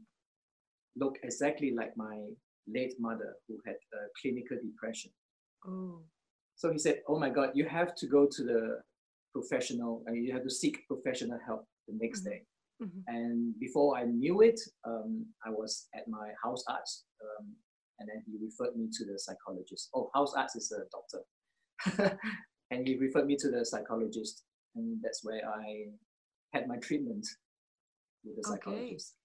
look 0.95 1.17
exactly 1.23 1.73
like 1.73 1.97
my 1.97 2.27
late 2.67 2.93
mother 2.99 3.35
who 3.47 3.57
had 3.65 3.75
uh, 3.93 4.07
clinical 4.21 4.57
depression." 4.63 5.11
Oh. 5.65 6.01
So 6.55 6.71
he 6.71 6.77
said, 6.77 7.01
"Oh 7.07 7.17
my 7.17 7.29
God, 7.29 7.49
you 7.55 7.65
have 7.65 7.95
to 7.95 8.07
go 8.07 8.27
to 8.27 8.43
the 8.43 8.81
professional, 9.33 10.03
and 10.05 10.15
you 10.25 10.31
have 10.33 10.43
to 10.43 10.49
seek 10.49 10.85
professional 10.87 11.39
help 11.45 11.67
the 11.87 11.95
next 11.95 12.21
Mhm. 12.21 12.29
day." 12.29 12.45
Mhm. 12.81 13.03
And 13.07 13.59
before 13.59 13.97
I 13.97 14.03
knew 14.05 14.41
it, 14.41 14.59
um, 14.85 15.33
I 15.45 15.49
was 15.49 15.87
at 15.93 16.07
my 16.07 16.33
huisarts, 16.43 17.03
um, 17.21 17.55
and 17.99 18.09
then 18.09 18.23
he 18.25 18.37
referred 18.37 18.75
me 18.75 18.89
to 18.97 19.05
the 19.05 19.17
psychologist. 19.19 19.89
Oh, 19.93 20.09
huisarts 20.15 20.55
is 20.55 20.71
a 20.71 20.85
doctor, 20.95 21.21
and 22.71 22.87
he 22.87 22.97
referred 22.97 23.25
me 23.27 23.35
to 23.37 23.49
the 23.49 23.65
psychologist, 23.65 24.43
and 24.75 25.01
that's 25.01 25.23
where 25.23 25.41
I 25.47 25.91
had 26.53 26.67
my 26.67 26.77
treatment 26.77 27.25
with 28.23 28.35
the 28.37 28.43
psychologist. 28.43 29.15
Okay. 29.15 29.19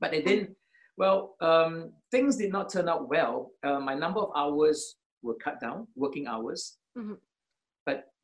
But 0.00 0.14
it 0.14 0.24
didn't. 0.26 0.56
Well, 0.98 1.36
um, 1.40 1.92
things 2.10 2.36
did 2.36 2.50
not 2.52 2.70
turn 2.70 2.88
out 2.88 3.08
well. 3.08 3.52
Uh, 3.62 3.80
my 3.80 3.94
number 3.94 4.20
of 4.20 4.30
hours 4.34 4.96
were 5.22 5.34
cut 5.36 5.60
down, 5.60 5.88
working 5.94 6.26
hours, 6.26 6.78
Mhm. 6.96 7.20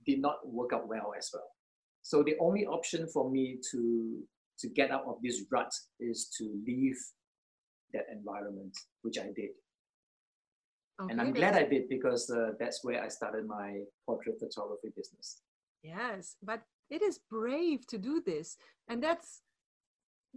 Did 0.06 0.20
not 0.20 0.36
work 0.46 0.72
out 0.72 0.88
well 0.88 1.12
as 1.16 1.30
well. 1.32 1.48
So 2.02 2.22
the 2.22 2.36
only 2.40 2.66
option 2.66 3.06
for 3.08 3.30
me 3.30 3.58
to 3.70 4.22
to 4.58 4.68
get 4.68 4.90
out 4.90 5.04
of 5.06 5.16
this 5.22 5.42
rut 5.50 5.72
is 5.98 6.28
to 6.38 6.44
leave 6.66 6.98
that 7.92 8.04
environment, 8.12 8.76
which 9.02 9.18
I 9.18 9.26
did. 9.34 9.50
Okay, 11.00 11.10
and 11.10 11.20
I'm 11.20 11.32
glad 11.32 11.54
I 11.54 11.64
did 11.64 11.88
because 11.88 12.30
uh, 12.30 12.52
that's 12.60 12.84
where 12.84 13.02
I 13.02 13.08
started 13.08 13.46
my 13.46 13.80
portrait 14.06 14.38
photography 14.38 14.90
business. 14.94 15.42
Yes, 15.82 16.36
but 16.42 16.62
it 16.90 17.02
is 17.02 17.18
brave 17.30 17.86
to 17.88 17.98
do 17.98 18.20
this, 18.24 18.56
and 18.88 19.02
that's 19.02 19.42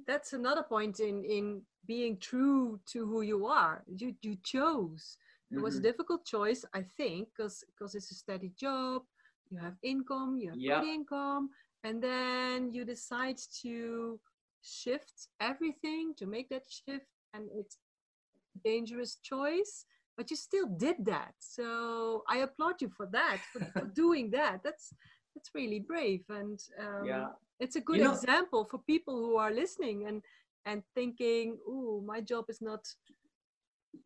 that's 0.07 0.33
another 0.33 0.63
point 0.63 0.99
in 0.99 1.23
in 1.23 1.61
being 1.85 2.17
true 2.17 2.79
to 2.87 3.05
who 3.05 3.21
you 3.21 3.45
are. 3.45 3.83
You 3.87 4.15
you 4.21 4.37
chose. 4.43 5.17
It 5.51 5.59
was 5.59 5.75
a 5.75 5.79
Mhm. 5.79 5.83
difficult 5.83 6.25
choice, 6.25 6.65
I 6.73 6.81
think, 6.97 7.29
because 7.29 7.63
because 7.67 7.95
it's 7.95 8.11
a 8.11 8.15
steady 8.15 8.51
job. 8.59 9.03
You 9.49 9.59
have 9.59 9.75
income, 9.83 10.37
you 10.37 10.49
have 10.49 10.59
Yeah. 10.59 10.79
good 10.79 10.83
income, 10.83 11.49
and 11.83 12.01
then 12.03 12.71
you 12.73 12.85
decide 12.85 13.37
to 13.61 14.19
shift 14.61 15.27
everything 15.39 16.13
to 16.17 16.25
make 16.25 16.49
that 16.49 16.65
shift, 16.69 17.07
and 17.33 17.49
it's 17.53 17.75
a 17.75 18.59
dangerous 18.59 19.15
choice. 19.15 19.85
But 20.17 20.29
you 20.29 20.35
still 20.37 20.67
did 20.67 21.05
that, 21.05 21.33
so 21.39 22.23
I 22.27 22.37
applaud 22.37 22.81
you 22.81 22.89
for 22.89 23.07
that, 23.11 23.45
for, 23.51 23.61
for 23.77 23.85
doing 23.85 24.31
that. 24.31 24.61
That's 24.63 24.93
that's 25.35 25.51
really 25.53 25.79
brave, 25.79 26.23
and 26.29 26.59
um, 26.79 27.05
yeah, 27.05 27.27
it's 27.59 27.75
a 27.75 27.81
good 27.81 28.01
know- 28.01 28.11
example 28.11 28.65
for 28.65 28.79
people 28.79 29.15
who 29.17 29.37
are 29.37 29.51
listening 29.51 30.05
and 30.07 30.21
and 30.65 30.83
thinking, 30.95 31.57
"Oh, 31.67 32.01
my 32.05 32.21
job 32.21 32.45
is 32.49 32.61
not 32.61 32.85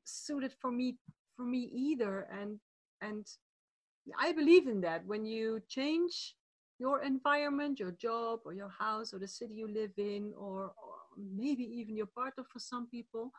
suited 0.04 0.54
for 0.54 0.72
me 0.72 0.98
for 1.36 1.44
me 1.46 1.70
either." 1.74 2.28
And 2.32 2.60
and 3.02 3.26
I 4.20 4.32
believe 4.34 4.68
in 4.68 4.82
that. 4.82 5.06
When 5.06 5.26
you 5.26 5.62
change 5.68 6.36
your 6.80 7.02
environment, 7.04 7.80
your 7.80 7.92
job, 7.92 8.40
or 8.46 8.54
your 8.54 8.70
house, 8.70 9.14
or 9.14 9.20
the 9.20 9.28
city 9.28 9.54
you 9.54 9.68
live 9.68 9.92
in, 9.98 10.34
or, 10.38 10.66
or 10.66 10.94
maybe 11.18 11.64
even 11.64 11.96
your 11.96 12.08
partner 12.08 12.44
for 12.52 12.60
some 12.60 12.88
people, 12.90 13.32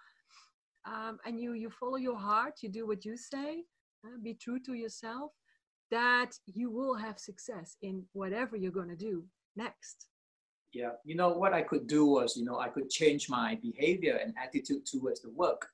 um, 0.86 1.18
and 1.24 1.40
you 1.40 1.52
you 1.54 1.70
follow 1.70 1.96
your 1.96 2.18
heart, 2.18 2.54
you 2.62 2.68
do 2.68 2.86
what 2.86 3.04
you 3.04 3.16
say, 3.16 3.64
uh, 4.04 4.18
be 4.22 4.34
true 4.34 4.58
to 4.60 4.74
yourself, 4.74 5.32
that 5.90 6.32
you 6.46 6.70
will 6.70 6.94
have 6.94 7.18
success 7.18 7.76
in 7.82 8.04
whatever 8.12 8.56
you're 8.56 8.72
going 8.80 8.88
to 8.88 8.96
do 8.96 9.24
next. 9.56 10.06
yeah. 10.72 10.90
You 11.04 11.16
know 11.16 11.30
what 11.30 11.52
I 11.52 11.62
could 11.62 11.86
do 11.86 12.06
was, 12.06 12.36
you 12.36 12.44
know, 12.44 12.58
I 12.58 12.68
could 12.68 12.90
change 12.90 13.28
my 13.28 13.58
behavior 13.62 14.16
and 14.22 14.34
attitude 14.42 14.86
towards 14.86 15.20
the 15.22 15.30
work, 15.30 15.68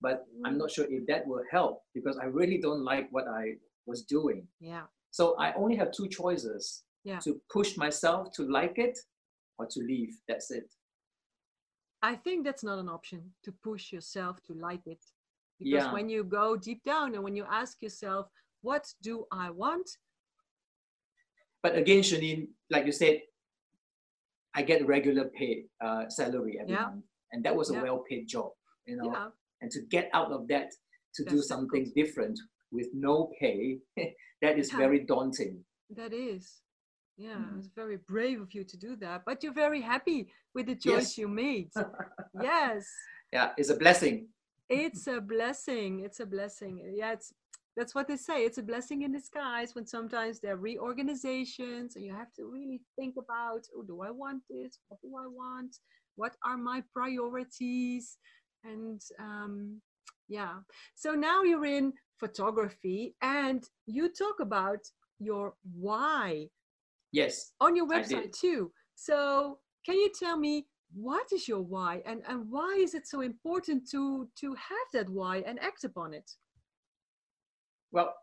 but 0.00 0.26
I'm 0.44 0.54
Mm. 0.54 0.58
not 0.58 0.70
sure 0.70 0.86
if 0.88 1.06
that 1.06 1.26
will 1.26 1.44
help 1.50 1.82
because 1.94 2.16
I 2.18 2.24
really 2.24 2.58
don't 2.58 2.84
like 2.84 3.08
what 3.10 3.28
I 3.28 3.56
was 3.90 4.02
doing. 4.16 4.40
Yeah. 4.60 4.84
So 5.10 5.22
I 5.44 5.52
only 5.54 5.76
have 5.80 5.90
two 5.98 6.08
choices: 6.08 6.84
Yeah. 7.10 7.18
to 7.26 7.30
push 7.56 7.70
myself 7.84 8.22
to 8.36 8.42
like 8.58 8.76
it, 8.86 8.96
or 9.58 9.66
to 9.74 9.80
leave. 9.80 10.12
That's 10.28 10.50
it. 10.50 10.68
I 12.02 12.14
think 12.24 12.38
that's 12.46 12.64
not 12.70 12.78
an 12.78 12.88
option 12.88 13.20
to 13.44 13.50
push 13.68 13.84
yourself 13.96 14.34
to 14.46 14.52
like 14.68 14.86
it. 14.94 15.02
Because 15.58 15.84
Yeah. 15.84 15.92
when 15.96 16.06
you 16.14 16.20
go 16.24 16.56
deep 16.68 16.82
down 16.92 17.08
and 17.14 17.22
when 17.26 17.36
you 17.36 17.44
ask 17.62 17.82
yourself, 17.82 18.24
what 18.62 18.84
do 19.02 19.14
I 19.44 19.46
want? 19.62 19.88
But 21.62 21.72
again, 21.82 22.02
Shanine, 22.02 22.42
like 22.74 22.86
you 22.86 22.92
said, 22.92 23.16
I 24.58 24.62
get 24.62 24.86
regular 24.86 25.26
pay 25.38 25.54
uh, 25.86 26.08
salary 26.08 26.58
every 26.60 26.72
Yeah. 26.74 26.86
month, 26.86 27.04
and 27.32 27.44
that 27.44 27.54
was 27.60 27.70
a 27.70 27.74
Yeah. 27.74 27.82
well-paid 27.86 28.24
job. 28.34 28.50
You 28.86 28.96
know, 28.96 29.12
and 29.60 29.70
to 29.74 29.80
get 29.94 30.06
out 30.18 30.30
of 30.36 30.48
that 30.52 30.68
to 31.16 31.22
do 31.24 31.36
That's 31.36 31.48
something 31.52 31.84
difficult. 31.84 32.00
different 32.00 32.38
with 32.72 32.88
no 32.92 33.32
pay, 33.40 33.78
that 34.42 34.58
is 34.58 34.70
Yeah. 34.72 34.78
very 34.78 35.00
daunting. 35.00 35.64
That 35.90 36.12
is. 36.12 36.62
Yeah, 37.16 37.36
Mhm. 37.36 37.58
it's 37.58 37.68
very 37.68 37.96
brave 37.96 38.40
of 38.40 38.54
you 38.54 38.64
to 38.64 38.76
do 38.76 38.96
that. 38.96 39.24
But 39.26 39.42
you're 39.42 39.52
very 39.66 39.80
happy 39.82 40.32
with 40.54 40.66
the 40.66 40.76
choice 40.76 41.10
Yes. 41.16 41.18
you 41.18 41.28
made. 41.28 41.70
yes. 42.40 42.88
Yeah, 43.32 43.52
it's 43.58 43.70
a 43.70 43.76
blessing. 43.76 44.28
It's 44.68 45.06
a 45.06 45.20
blessing. 45.20 46.00
It's 46.00 46.20
a 46.20 46.26
blessing. 46.26 46.74
Yeah, 46.94 47.12
it's 47.12 47.32
that's 47.76 47.94
what 47.94 48.08
they 48.08 48.16
say. 48.16 48.44
It's 48.44 48.58
a 48.58 48.62
blessing 48.62 49.02
in 49.02 49.12
disguise 49.12 49.74
when 49.74 49.86
sometimes 49.86 50.40
there 50.40 50.54
are 50.54 50.56
reorganizations 50.56 51.96
and 51.96 52.04
you 52.04 52.12
have 52.12 52.32
to 52.34 52.44
really 52.46 52.80
think 52.96 53.14
about, 53.16 53.62
oh, 53.74 53.82
do 53.82 54.02
I 54.02 54.10
want 54.10 54.42
this? 54.50 54.78
What 54.88 55.00
do 55.00 55.16
I 55.16 55.26
want? 55.26 55.78
What 56.16 56.36
are 56.44 56.58
my 56.58 56.82
priorities? 56.92 58.18
And 58.64 59.00
um, 59.18 59.80
yeah. 60.28 60.60
So 60.94 61.14
now 61.14 61.42
you're 61.42 61.64
in 61.64 61.92
photography 62.20 63.14
and 63.22 63.64
you 63.86 64.08
talk 64.08 64.40
about 64.40 64.80
your 65.18 65.54
why 65.74 66.48
Yes. 67.12 67.52
on 67.60 67.74
your 67.74 67.88
website 67.88 68.32
too. 68.32 68.70
So 68.94 69.58
can 69.86 69.96
you 69.96 70.10
tell 70.16 70.36
me 70.36 70.66
what 70.94 71.26
is 71.32 71.48
your 71.48 71.62
why 71.62 72.02
and, 72.06 72.22
and 72.28 72.48
why 72.50 72.72
is 72.78 72.94
it 72.94 73.06
so 73.08 73.20
important 73.32 73.88
to 73.90 74.28
to 74.42 74.48
have 74.54 74.88
that 74.92 75.08
why 75.10 75.38
and 75.48 75.58
act 75.60 75.82
upon 75.84 76.14
it? 76.14 76.28
Well, 77.92 78.14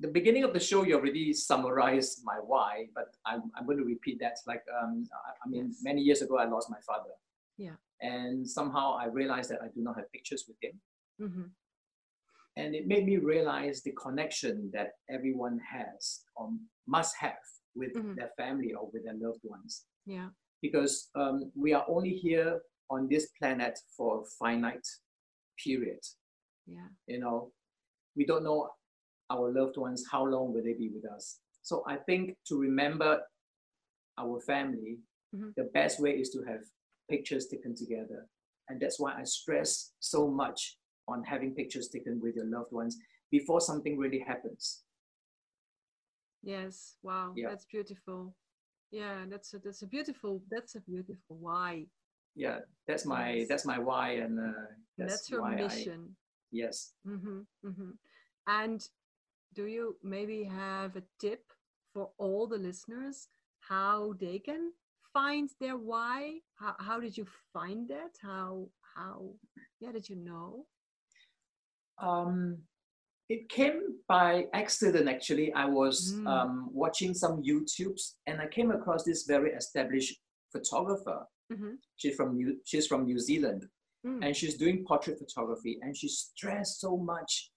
the 0.00 0.08
beginning 0.08 0.44
of 0.44 0.52
the 0.52 0.60
show, 0.60 0.84
you 0.84 0.94
already 0.94 1.32
summarized 1.32 2.20
my 2.24 2.38
why, 2.50 2.86
but 2.94 3.08
I'm, 3.26 3.42
I'm 3.56 3.66
going 3.66 3.78
to 3.78 3.84
repeat 3.84 4.20
that. 4.20 4.36
Like, 4.46 4.62
um, 4.80 5.08
I, 5.12 5.30
I 5.44 5.48
mean, 5.48 5.66
Yes. 5.70 5.80
many 5.82 6.02
years 6.02 6.22
ago, 6.22 6.38
I 6.38 6.46
lost 6.48 6.70
my 6.70 6.80
father. 6.86 7.10
Yeah. 7.56 7.76
And 8.00 8.48
somehow 8.48 8.96
I 8.96 9.06
realized 9.06 9.50
that 9.50 9.60
I 9.60 9.68
do 9.74 9.80
not 9.82 9.96
have 9.96 10.08
pictures 10.12 10.44
with 10.48 10.56
him. 10.62 10.74
hmm 11.18 11.48
And 12.58 12.74
it 12.74 12.86
made 12.92 13.06
me 13.06 13.16
realize 13.18 13.76
the 13.82 13.92
connection 14.04 14.54
that 14.74 14.88
everyone 15.08 15.58
has 15.60 16.00
or 16.36 16.50
must 16.86 17.14
have 17.24 17.42
with 17.80 17.92
Mhm. 17.94 18.16
their 18.16 18.32
family 18.36 18.70
or 18.78 18.84
with 18.92 19.02
their 19.04 19.14
loved 19.26 19.44
ones. 19.44 19.72
Yeah. 20.06 20.30
Because 20.60 20.94
um, 21.14 21.36
we 21.54 21.72
are 21.72 21.86
only 21.88 22.14
here 22.26 22.60
on 22.90 23.00
this 23.08 23.24
planet 23.38 23.78
for 23.96 24.10
a 24.22 24.24
finite 24.40 24.88
period. 25.64 26.02
Yeah. 26.76 26.88
you 27.06 27.18
know 27.18 27.38
we 28.16 28.26
don't 28.30 28.44
know 28.44 28.60
our 29.34 29.46
loved 29.58 29.76
ones 29.78 30.00
how 30.12 30.22
long 30.34 30.52
will 30.52 30.62
they 30.68 30.74
be 30.84 30.90
with 30.96 31.06
us 31.16 31.24
so 31.62 31.74
i 31.86 31.96
think 32.08 32.22
to 32.48 32.54
remember 32.68 33.12
our 34.22 34.38
family 34.52 34.98
Mhm. 35.34 35.54
the 35.56 35.64
best 35.78 35.98
way 36.04 36.12
is 36.22 36.28
to 36.34 36.40
have 36.50 36.62
pictures 37.12 37.44
taken 37.52 37.74
together 37.82 38.20
and 38.68 38.80
that's 38.82 38.98
why 39.00 39.12
i 39.22 39.24
stress 39.24 39.70
so 39.98 40.20
much 40.42 40.60
on 41.08 41.24
having 41.24 41.54
pictures 41.54 41.88
taken 41.88 42.20
with 42.20 42.36
your 42.36 42.46
loved 42.46 42.72
ones 42.72 42.96
before 43.30 43.60
something 43.60 43.96
really 43.98 44.20
happens 44.20 44.84
Yes. 46.42 46.96
Wow. 47.02 47.32
Yeah. 47.36 47.48
That's 47.48 47.64
beautiful. 47.64 48.34
Yeah, 48.90 49.24
that's 49.28 49.52
a 49.54 49.58
that's 49.58 49.82
a 49.82 49.86
beautiful 49.86 50.42
that's 50.50 50.76
a 50.76 50.80
beautiful 50.80 51.36
why. 51.40 51.86
yeah 52.36 52.58
that's 52.86 53.04
my 53.04 53.32
Yes. 53.32 53.48
that's 53.48 53.66
my 53.66 53.78
why 53.78 54.10
and 54.24 54.38
uh, 54.38 54.52
that's, 54.96 55.12
that's 55.12 55.30
your 55.30 55.40
why 55.42 55.56
mission. 55.56 56.00
I, 56.08 56.14
yes 56.52 56.92
hmm 57.04 57.40
hmm 57.62 57.90
And 58.46 58.80
do 59.54 59.64
you 59.66 59.96
maybe 60.02 60.44
have 60.44 60.96
a 60.96 61.02
tip 61.18 61.42
for 61.92 62.10
all 62.18 62.46
the 62.46 62.56
listeners 62.58 63.28
how 63.60 64.14
they 64.20 64.38
can 64.38 64.72
find 65.12 65.50
their 65.60 65.76
why? 65.76 66.40
How, 66.54 66.74
how 66.78 67.00
did 67.00 67.18
you 67.18 67.26
find 67.52 67.88
that? 67.88 68.16
How 68.22 68.68
how 68.94 69.34
yeah 69.80 69.92
did 69.92 70.08
you 70.08 70.16
know? 70.16 70.64
Um, 72.00 72.58
it 73.28 73.48
came 73.48 73.96
by 74.08 74.46
accident, 74.54 75.08
actually. 75.08 75.52
I 75.52 75.66
was 75.66 76.14
Mm. 76.14 76.26
um, 76.26 76.70
watching 76.72 77.12
some 77.14 77.42
YouTubes 77.42 78.14
and 78.26 78.40
I 78.40 78.46
came 78.46 78.70
across 78.70 79.04
this 79.04 79.24
very 79.26 79.52
established 79.52 80.18
photographer. 80.52 81.26
hmm 81.50 81.74
She's 81.96 82.14
from 82.14 82.36
New, 82.36 82.60
she's 82.64 82.86
from 82.86 83.04
New 83.04 83.18
Zealand 83.18 83.68
Mm. 84.06 84.24
and 84.24 84.36
she's 84.36 84.56
doing 84.56 84.84
portrait 84.86 85.18
photography 85.18 85.78
and 85.82 85.96
she 85.96 86.08
stressed 86.08 86.80
so 86.80 86.96
much 86.96 87.50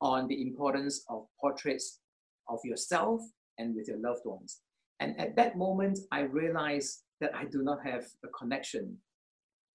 on 0.00 0.28
the 0.28 0.40
importance 0.42 1.04
of 1.08 1.26
portraits 1.40 2.00
of 2.48 2.58
yourself 2.64 3.20
and 3.58 3.74
with 3.74 3.88
your 3.88 3.98
loved 3.98 4.24
ones. 4.24 4.60
And 5.00 5.18
at 5.20 5.34
that 5.36 5.56
moment, 5.56 5.98
I 6.12 6.20
realized 6.20 7.02
that 7.20 7.34
I 7.34 7.44
do 7.46 7.62
not 7.62 7.84
have 7.84 8.04
a 8.24 8.28
connection, 8.28 9.02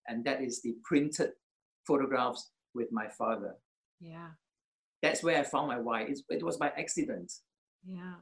and 0.08 0.24
that 0.26 0.42
is 0.42 0.62
the 0.62 0.76
printed 0.84 1.32
photographs 1.86 2.52
with 2.74 2.90
my 2.92 3.08
father 3.10 3.56
Yeah, 4.04 4.32
that's 5.02 5.24
where 5.24 5.40
I 5.40 5.44
found 5.44 5.68
my 5.70 5.80
why. 5.80 6.02
It's, 6.04 6.22
it 6.30 6.44
was 6.44 6.58
by 6.58 6.70
accident. 6.78 7.32
yeah. 7.88 8.16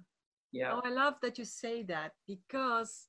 Yeah. 0.54 0.74
Oh, 0.76 0.82
I 0.84 0.90
love 0.90 1.16
that 1.22 1.38
you 1.40 1.46
say 1.46 1.82
that 1.84 2.12
because 2.28 3.08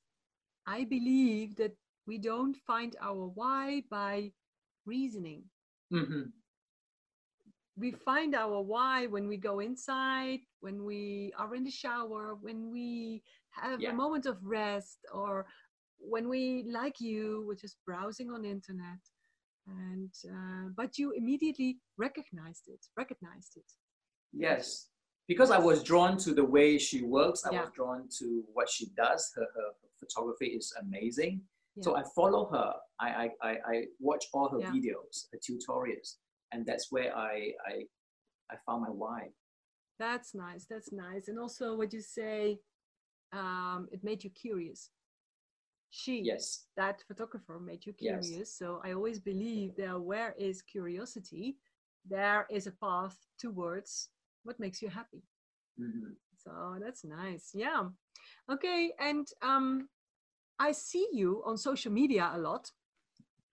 I 0.65 0.85
believe 0.85 1.57
that 1.57 1.75
we 2.07 2.17
don't 2.17 2.55
find 2.65 2.95
our 3.01 3.27
why 3.39 3.83
by 3.91 4.31
reasoning. 4.85 5.43
hmm 5.91 6.31
we 7.75 7.91
find 7.91 8.35
our 8.35 8.61
why 8.61 9.07
when 9.07 9.27
we 9.27 9.35
go 9.35 9.59
inside, 9.59 10.39
when 10.61 10.85
we 10.85 11.33
are 11.39 11.55
in 11.55 11.63
the 11.63 11.71
shower, 11.71 12.35
when 12.39 12.69
we 12.71 13.23
have 13.49 13.81
Yeah. 13.81 13.91
a 13.91 13.95
moment 13.95 14.25
of 14.27 14.37
rest, 14.45 14.99
or 15.11 15.45
when 15.97 16.29
we, 16.29 16.65
like 16.69 17.01
you, 17.01 17.43
were 17.47 17.55
just 17.55 17.77
browsing 17.83 18.29
on 18.29 18.45
internet. 18.45 19.01
And 19.67 20.11
uh, 20.29 20.69
but 20.75 20.97
you 20.97 21.11
immediately 21.11 21.77
recognized 21.97 22.63
it, 22.67 22.85
recognized 22.97 23.53
it. 23.57 23.71
Yes. 24.33 24.87
Because 25.27 25.51
I 25.51 25.57
was 25.57 25.83
drawn 25.83 26.17
to 26.17 26.33
the 26.33 26.43
way 26.43 26.77
she 26.77 27.01
works, 27.03 27.45
I 27.45 27.51
Yeah. 27.51 27.61
was 27.61 27.71
drawn 27.73 28.09
to 28.19 28.43
what 28.53 28.69
she 28.69 28.87
does. 28.97 29.31
Her, 29.35 29.47
her 29.55 29.69
photography 29.99 30.47
is 30.47 30.73
amazing. 30.81 31.41
So 31.81 31.95
I 31.95 32.03
follow 32.15 32.45
her. 32.51 32.73
I, 32.99 33.09
I, 33.09 33.29
I, 33.49 33.51
I 33.73 33.83
watch 33.99 34.25
all 34.33 34.47
her 34.49 34.59
Yeah. 34.59 34.71
videos, 34.71 35.25
her 35.31 35.39
tutorials, 35.39 36.17
and 36.51 36.65
that's 36.67 36.91
where 36.91 37.15
I, 37.17 37.53
I, 37.65 37.87
I 38.51 38.55
found 38.65 38.83
my 38.83 38.89
why. 38.89 39.29
That's 39.97 40.35
nice. 40.35 40.65
That's 40.69 40.91
nice. 40.91 41.29
And 41.29 41.39
also, 41.39 41.75
what 41.75 41.91
you 41.91 42.01
say, 42.01 42.59
um, 43.31 43.87
it 43.91 44.03
made 44.03 44.23
you 44.23 44.29
curious. 44.29 44.91
She, 45.93 46.23
Yes. 46.23 46.65
that 46.75 47.03
photographer, 47.07 47.59
made 47.59 47.85
you 47.85 47.93
Yes. 47.99 48.29
curious. 48.29 48.57
So 48.57 48.81
I 48.83 48.93
always 48.93 49.19
believe 49.19 49.75
that 49.77 50.01
where 50.01 50.33
is 50.39 50.61
curiosity, 50.63 51.57
there 52.03 52.47
is 52.49 52.65
a 52.67 52.71
path 52.71 53.17
towards 53.39 54.09
what 54.43 54.59
makes 54.59 54.81
you 54.81 54.89
happy. 54.89 55.23
Mhm. 55.77 56.17
So 56.37 56.77
that's 56.81 57.03
nice. 57.03 57.51
Yeah. 57.53 57.89
Okay. 58.49 58.93
And 58.99 59.27
um, 59.41 59.89
I 60.59 60.71
see 60.71 61.07
you 61.13 61.43
on 61.45 61.57
social 61.57 61.91
media 61.91 62.31
a 62.33 62.39
lot, 62.39 62.71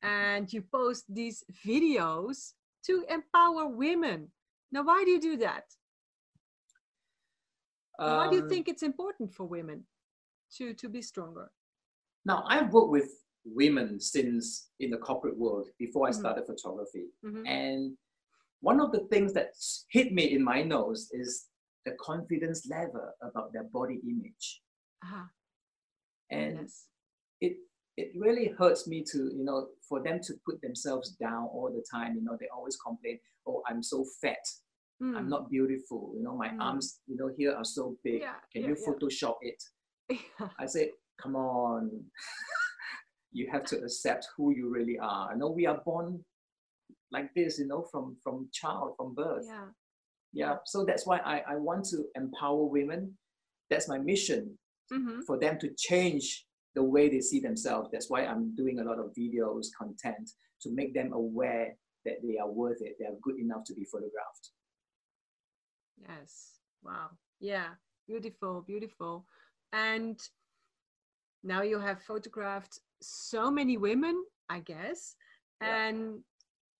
and 0.02 0.52
you 0.52 0.62
post 0.62 1.04
these 1.14 1.44
videos 1.66 2.54
to 2.86 3.04
empower 3.08 3.66
women. 3.68 4.32
Now, 4.72 4.84
why 4.84 5.04
do 5.04 5.10
you 5.10 5.20
do 5.20 5.36
that? 5.38 5.64
And 8.06 8.16
why 8.16 8.28
do 8.28 8.36
you 8.36 8.42
Um, 8.42 8.48
think 8.48 8.68
it's 8.68 8.82
important 8.82 9.32
for 9.34 9.44
women 9.46 9.86
to 10.56 10.74
to 10.74 10.88
be 10.88 11.02
stronger? 11.02 11.50
Now, 12.24 12.44
I've 12.46 12.72
worked 12.72 12.90
with 12.90 13.10
women 13.44 13.98
since 14.00 14.68
in 14.80 14.90
the 14.90 14.98
corporate 14.98 15.36
world 15.38 15.68
before 15.78 16.06
I 16.06 16.10
Mhm. 16.10 16.14
started 16.20 16.46
photography. 16.46 17.10
Mhm. 17.24 17.46
And 17.46 17.98
one 18.60 18.80
of 18.80 18.92
the 18.92 19.06
things 19.08 19.32
that 19.32 19.54
hit 19.90 20.12
me 20.12 20.24
in 20.34 20.42
my 20.42 20.62
nose 20.62 21.10
is 21.12 21.48
the 21.86 21.92
confidence 21.92 22.66
level 22.66 23.12
about 23.22 23.52
their 23.52 23.64
body 23.64 24.00
image. 24.06 24.62
Ah, 25.02 25.30
And 26.30 26.60
yes. 26.60 26.86
it 27.40 27.56
it 27.96 28.12
really 28.16 28.48
hurts 28.48 28.86
me 28.86 29.02
to, 29.02 29.18
you 29.36 29.44
know, 29.44 29.68
for 29.86 30.00
them 30.02 30.20
to 30.22 30.32
put 30.46 30.60
themselves 30.62 31.10
down 31.16 31.44
all 31.48 31.70
the 31.70 31.84
time. 31.90 32.14
You 32.14 32.22
know, 32.22 32.36
they 32.38 32.48
always 32.48 32.76
complain, 32.76 33.18
oh, 33.46 33.62
I'm 33.66 33.82
so 33.82 34.04
fat. 34.22 34.38
I'm 35.02 35.26
Mm. 35.26 35.28
not 35.28 35.50
beautiful. 35.50 36.14
You 36.16 36.22
know, 36.22 36.34
my 36.36 36.48
Mm. 36.50 36.60
arms, 36.62 37.00
you 37.06 37.16
know, 37.16 37.28
here 37.28 37.52
are 37.52 37.64
so 37.64 37.98
big. 38.04 38.20
Yeah, 38.22 38.40
Can 38.52 38.62
yeah, 38.62 38.68
you 38.68 38.76
yeah. 38.76 38.86
Photoshop 38.86 39.36
it? 39.42 39.62
I 40.58 40.66
said, 40.66 40.90
come 41.22 41.36
on. 41.36 41.90
you 43.32 43.48
have 43.52 43.64
to 43.64 43.76
accept 43.78 44.26
who 44.36 44.52
you 44.54 44.68
really 44.68 44.98
are. 44.98 45.30
I 45.32 45.36
know 45.36 45.50
we 45.50 45.66
are 45.66 45.80
born 45.84 46.24
like 47.12 47.30
this, 47.34 47.58
you 47.58 47.66
know, 47.66 47.86
from 47.90 48.16
from 48.22 48.48
child, 48.52 48.94
from 48.96 49.14
birth. 49.14 49.44
yeah. 49.46 49.66
Yeah. 50.32 50.56
So 50.64 50.84
that's 50.84 51.06
why 51.06 51.18
I, 51.18 51.42
I 51.54 51.56
want 51.56 51.84
to 51.86 52.04
empower 52.14 52.64
women. 52.64 53.16
That's 53.70 53.88
my 53.88 53.98
mission 53.98 54.58
hmm 54.92 55.20
for 55.26 55.38
them 55.38 55.58
to 55.60 55.68
change 55.76 56.46
the 56.74 56.82
way 56.82 57.08
they 57.08 57.20
see 57.20 57.40
themselves. 57.40 57.88
That's 57.92 58.08
why 58.10 58.24
I'm 58.24 58.54
doing 58.56 58.78
a 58.80 58.84
lot 58.84 58.98
of 58.98 59.12
videos, 59.18 59.66
content 59.78 60.30
to 60.62 60.70
make 60.72 60.94
them 60.94 61.12
aware 61.12 61.76
that 62.04 62.16
they 62.22 62.38
are 62.38 62.50
worth 62.50 62.80
it. 62.80 62.96
They 62.98 63.06
are 63.06 63.18
good 63.22 63.38
enough 63.38 63.64
to 63.66 63.74
be 63.74 63.84
photographed. 63.84 64.50
Yes. 66.08 66.58
Wow. 66.82 67.10
Yeah. 67.40 67.68
Beautiful. 68.06 68.62
Beautiful. 68.66 69.26
And 69.72 70.18
now 71.42 71.62
you 71.62 71.78
have 71.78 72.02
photographed 72.02 72.80
so 73.00 73.50
many 73.50 73.76
women, 73.76 74.24
I 74.48 74.60
guess. 74.60 75.14
Yeah. 75.60 75.86
And 75.86 76.20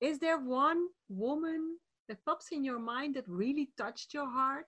is 0.01 0.19
there 0.19 0.39
one 0.39 0.87
woman 1.09 1.79
that 2.09 2.25
pops 2.25 2.49
in 2.53 2.65
your 2.65 2.79
mind 2.79 3.17
that 3.17 3.25
really 3.27 3.71
touched 3.77 4.13
your 4.13 4.29
heart? 4.29 4.67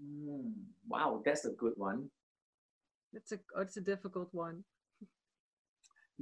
Hmm, 0.00 0.50
wow, 0.88 1.22
that's 1.24 1.44
a 1.44 1.50
good 1.50 1.74
one. 1.76 2.10
That's 3.12 3.32
a 3.32 3.38
it's 3.58 3.76
a 3.76 3.80
difficult 3.80 4.28
one. 4.32 4.64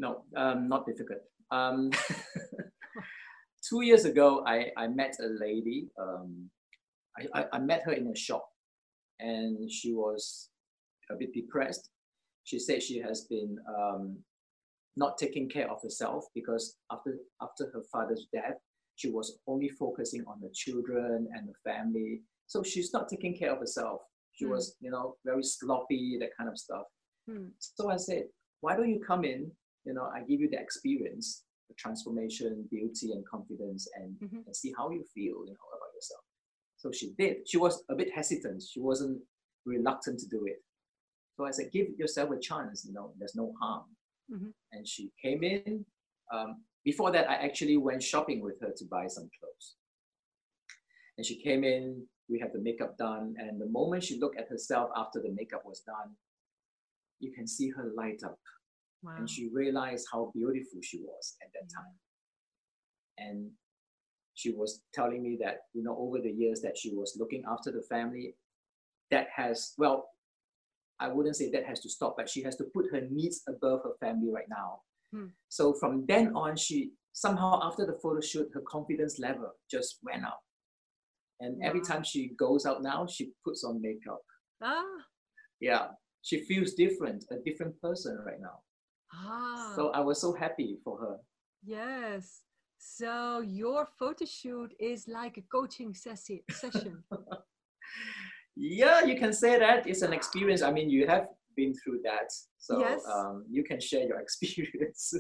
No, 0.01 0.23
um, 0.37 0.69
not 0.69 0.87
difficult. 0.87 1.19
Um, 1.51 1.91
two 3.69 3.83
years 3.83 4.05
ago, 4.05 4.45
I, 4.47 4.71
I 4.77 4.87
met 4.87 5.17
a 5.21 5.27
lady. 5.27 5.89
Um, 6.01 6.49
I, 7.19 7.41
I, 7.41 7.45
I 7.55 7.59
met 7.59 7.83
her 7.83 7.91
in 7.91 8.07
a 8.07 8.15
shop 8.15 8.49
and 9.21 9.71
she 9.71 9.93
was 9.93 10.51
a 11.11 11.15
bit 11.17 11.33
depressed. 11.33 11.91
She 12.45 12.59
said 12.59 12.83
she 12.83 12.99
has 12.99 13.23
been 13.29 13.57
um, 13.69 14.19
not 14.97 15.19
taking 15.19 15.49
care 15.49 15.71
of 15.71 15.83
herself 15.83 16.25
because 16.35 16.77
after, 16.91 17.19
after 17.43 17.71
her 17.73 17.83
father's 17.93 18.27
death, 18.33 18.57
she 18.97 19.11
was 19.11 19.39
only 19.47 19.69
focusing 19.69 20.25
on 20.27 20.41
the 20.41 20.51
children 20.55 21.29
and 21.35 21.49
the 21.49 21.55
family. 21.71 22.23
So 22.47 22.63
she's 22.63 22.93
not 22.93 23.09
taking 23.09 23.37
care 23.37 23.53
of 23.53 23.61
herself. 23.61 24.01
She 24.33 24.45
Hmm. 24.45 24.53
was, 24.53 24.77
you 24.81 24.91
know, 24.91 25.17
very 25.25 25.43
sloppy, 25.43 26.17
that 26.21 26.31
kind 26.37 26.49
of 26.51 26.59
stuff. 26.59 26.87
Hmm. 27.29 27.49
So 27.59 27.91
I 27.91 27.97
said, 27.97 28.25
why 28.61 28.77
don't 28.77 28.89
you 28.91 29.01
come 29.01 29.25
in? 29.25 29.51
You 29.85 29.95
know, 29.95 30.05
I 30.13 30.21
give 30.21 30.41
you 30.41 30.49
the 30.51 30.59
experience, 30.61 31.45
the 31.69 31.75
transformation, 31.75 32.67
beauty, 32.71 33.13
and 33.13 33.25
confidence, 33.27 33.89
and, 33.97 34.17
Mhm. 34.21 34.47
and 34.47 34.57
see 34.57 34.73
how 34.77 34.91
you 34.91 35.05
feel, 35.15 35.45
you 35.47 35.53
know, 35.53 35.69
about 35.77 35.93
yourself. 35.95 36.25
So 36.79 36.91
she 36.93 37.13
did. 37.19 37.49
She 37.49 37.59
was 37.59 37.85
a 37.89 37.95
bit 37.95 38.11
hesitant. 38.15 38.63
She 38.63 38.81
wasn't 38.81 39.21
reluctant 39.67 40.19
to 40.21 40.27
do 40.29 40.45
it. 40.47 40.63
So 41.37 41.45
I 41.45 41.51
said, 41.51 41.71
give 41.73 41.89
yourself 41.99 42.31
a 42.31 42.39
chance. 42.39 42.85
You 42.87 42.93
know, 42.93 43.13
there's 43.19 43.35
no 43.37 43.53
harm. 43.61 43.85
Mhm. 44.31 44.53
And 44.73 44.87
she 44.87 45.13
came 45.21 45.43
in. 45.45 45.85
Um, 46.33 46.65
before 46.85 47.11
that, 47.13 47.29
I 47.29 47.35
actually 47.35 47.77
went 47.77 48.03
shopping 48.03 48.41
with 48.41 48.61
her 48.61 48.73
to 48.77 48.85
buy 48.87 49.07
some 49.09 49.29
clothes. 49.39 49.77
And 51.17 51.27
she 51.27 51.43
came 51.43 51.65
in. 51.65 52.09
We 52.29 52.39
had 52.39 52.53
the 52.53 52.61
makeup 52.61 52.97
done, 52.99 53.35
and 53.39 53.59
the 53.61 53.67
moment 53.67 54.05
she 54.05 54.19
looked 54.19 54.39
at 54.39 54.49
herself 54.49 54.91
after 54.95 55.21
the 55.23 55.31
makeup 55.31 55.65
was 55.65 55.81
done, 55.81 56.15
you 57.21 57.33
can 57.33 57.47
see 57.47 57.71
her 57.71 57.93
light 57.97 58.23
up 58.23 58.39
Wow. 59.03 59.17
and 59.17 59.31
she 59.31 59.49
realized 59.49 60.07
how 60.13 60.31
beautiful 60.35 60.81
she 60.83 61.01
was 61.03 61.37
at 61.43 61.51
that 61.55 61.67
Yeah. 61.71 61.77
time 61.79 61.99
and 63.17 63.57
she 64.39 64.51
was 64.53 64.83
telling 64.95 65.23
me 65.23 65.37
that 65.45 65.57
you 65.75 65.83
know 65.83 65.97
over 65.99 66.19
the 66.21 66.31
years 66.43 66.61
that 66.61 66.77
she 66.81 66.91
was 66.95 67.17
looking 67.21 67.43
after 67.53 67.71
the 67.73 67.83
family 67.95 68.35
that 69.11 69.27
has 69.35 69.73
well 69.79 69.99
i 71.01 71.09
wouldn't 71.09 71.37
say 71.41 71.51
that 71.51 71.65
has 71.71 71.81
to 71.81 71.91
stop 71.97 72.15
but 72.19 72.29
she 72.33 72.41
has 72.47 72.55
to 72.57 72.65
put 72.75 72.87
her 72.93 73.03
needs 73.11 73.43
above 73.55 73.81
her 73.87 73.95
family 74.05 74.31
right 74.39 74.51
now 74.61 74.71
Hmm. 75.15 75.29
so 75.49 75.73
from 75.81 76.05
then 76.07 76.27
on 76.37 76.55
she 76.65 76.91
somehow 77.15 77.61
after 77.69 77.87
the 77.87 77.97
photo 78.03 78.21
shoot 78.21 78.49
her 78.53 78.61
confidence 78.75 79.19
level 79.19 79.51
just 79.75 80.01
went 80.09 80.23
up 80.33 80.41
and 81.41 81.53
every 81.69 81.81
time 81.81 82.03
she 82.05 82.23
goes 82.45 82.67
out 82.67 82.83
now 82.83 83.07
she 83.07 83.33
puts 83.43 83.65
on 83.65 83.81
makeup 83.81 84.21
ah. 84.63 84.85
yeah 85.61 85.85
she 86.21 86.37
feels 86.45 86.75
different 86.75 87.25
a 87.31 87.37
different 87.49 87.75
person 87.81 88.19
right 88.27 88.43
now 88.49 88.57
Ah. 89.15 89.73
so 89.77 89.89
i 89.99 90.01
was 90.11 90.21
so 90.21 90.31
happy 90.45 90.71
for 90.85 90.95
her 91.05 91.17
Yes. 91.65 92.43
So 92.79 93.41
your 93.41 93.87
photo 93.99 94.25
shoot 94.25 94.73
is 94.79 95.09
like 95.09 95.37
a 95.37 95.43
coaching 95.43 95.93
sessi- 95.93 96.45
session. 96.51 97.03
Yeah, 98.61 99.05
you 99.05 99.17
can 99.17 99.33
say 99.33 99.57
that 99.57 99.87
it's 99.87 100.03
an 100.03 100.13
experience. 100.13 100.63
I 100.63 100.73
mean, 100.73 100.91
you 100.91 101.07
have 101.07 101.29
been 101.55 101.73
through 101.75 102.01
that, 102.03 102.29
so 102.59 102.81
Yes. 102.81 103.05
um, 103.07 103.45
you 103.49 103.63
can 103.63 103.81
share 103.81 104.05
your 104.05 104.19
experience. 104.27 105.15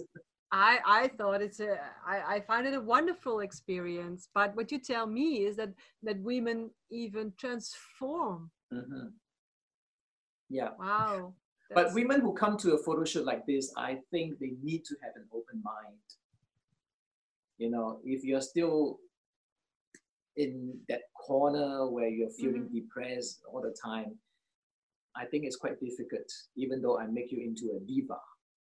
I 0.51 0.81
I 0.85 1.09
thought 1.17 1.41
it's 1.41 1.61
a 1.61 1.79
I, 2.05 2.35
I 2.35 2.41
find 2.41 2.67
it 2.67 2.75
a 2.75 2.81
wonderful 2.81 3.39
experience. 3.41 4.29
But 4.35 4.57
what 4.57 4.73
you 4.73 4.81
tell 4.81 5.07
me 5.07 5.45
is 5.47 5.55
that 5.57 5.73
that 6.03 6.19
women 6.21 6.71
even 6.91 7.33
transform. 7.39 8.51
Mhm. 8.75 9.13
Yeah, 10.51 10.71
Wow. 10.77 11.35
but 11.75 11.95
women 11.95 12.21
who 12.21 12.33
come 12.35 12.57
to 12.59 12.75
a 12.75 12.79
photo 12.79 13.05
shoot 13.05 13.25
like 13.25 13.47
this, 13.47 13.73
I 13.77 14.01
think 14.11 14.41
they 14.41 14.55
need 14.65 14.85
to 14.87 14.97
have 15.03 15.15
an 15.15 15.29
open 15.33 15.63
mind. 15.63 16.03
You 17.59 17.71
know, 17.71 18.01
if 18.05 18.25
you're 18.25 18.41
still 18.41 19.01
in 20.37 20.81
that 20.89 21.03
corner 21.15 21.91
where 21.91 22.09
you're 22.09 22.31
feeling 22.31 22.69
Mhm. 22.69 22.73
depressed 22.73 23.43
all 23.51 23.61
the 23.61 23.73
time, 23.73 24.19
I 25.17 25.27
think 25.27 25.45
it's 25.45 25.57
quite 25.57 25.81
difficult. 25.81 26.31
Even 26.55 26.81
though 26.81 26.99
I 26.99 27.07
make 27.09 27.33
you 27.33 27.41
into 27.43 27.73
a 27.73 27.81
diva, 27.81 28.21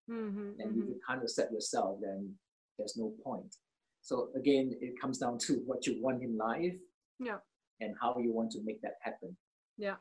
Mhm, 0.08 0.56
and 0.60 0.72
mhm. 0.72 0.80
if 0.82 0.88
you 0.88 1.00
can't 1.06 1.22
accept 1.22 1.52
yourself, 1.52 2.00
then 2.00 2.40
there's 2.78 2.96
no 2.96 3.12
point. 3.24 3.58
So 4.02 4.32
again, 4.36 4.78
it 4.80 4.98
comes 5.02 5.18
down 5.18 5.38
to 5.40 5.60
what 5.66 5.86
you 5.86 6.02
want 6.02 6.24
in 6.24 6.38
life 6.38 6.80
Yeah. 7.20 7.42
and 7.82 7.98
how 8.00 8.18
you 8.18 8.32
want 8.32 8.52
to 8.54 8.62
make 8.64 8.80
that 8.82 8.96
happen. 9.02 9.36
Yeah. 9.76 9.98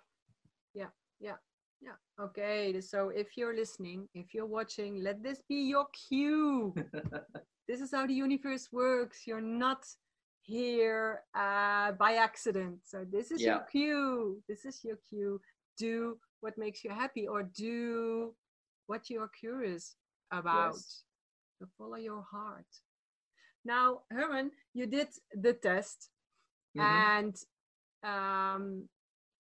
Yeah. 0.74 0.92
Yeah. 1.18 1.38
Yeah. 1.80 1.96
Okay. 2.20 2.80
So 2.80 3.08
if 3.08 3.36
you're 3.36 3.54
listening, 3.56 4.08
if 4.14 4.32
you're 4.32 4.46
watching, 4.46 5.02
let 5.02 5.22
this 5.22 5.42
be 5.42 5.62
your 5.68 5.88
cue. 5.88 6.72
this 7.68 7.80
is 7.80 7.90
how 7.92 8.06
the 8.06 8.14
universe 8.14 8.68
works. 8.72 9.26
You're 9.26 9.40
not 9.40 9.84
here 10.42 11.22
uh, 11.34 11.92
by 11.92 12.14
accident. 12.14 12.78
So 12.84 13.04
this 13.10 13.30
is 13.30 13.40
your 13.42 13.66
cue. 13.70 14.42
This 14.48 14.64
is 14.64 14.84
your 14.84 14.98
cue. 15.08 15.40
Do 15.78 16.18
what 16.40 16.56
makes 16.58 16.84
you 16.84 16.90
happy 16.90 17.26
or 17.26 17.42
do 17.42 18.34
what 18.86 19.10
you're 19.10 19.30
curious 19.40 19.96
about. 20.30 20.74
Yes. 20.74 21.02
So 21.58 21.66
follow 21.78 21.96
your 21.96 22.22
heart. 22.30 22.66
Now, 23.64 24.02
Herman, 24.10 24.52
you 24.74 24.86
did 24.86 25.08
the 25.34 25.54
test 25.54 26.10
Mhm. 26.76 26.82
and 26.84 27.36
um, 28.02 28.88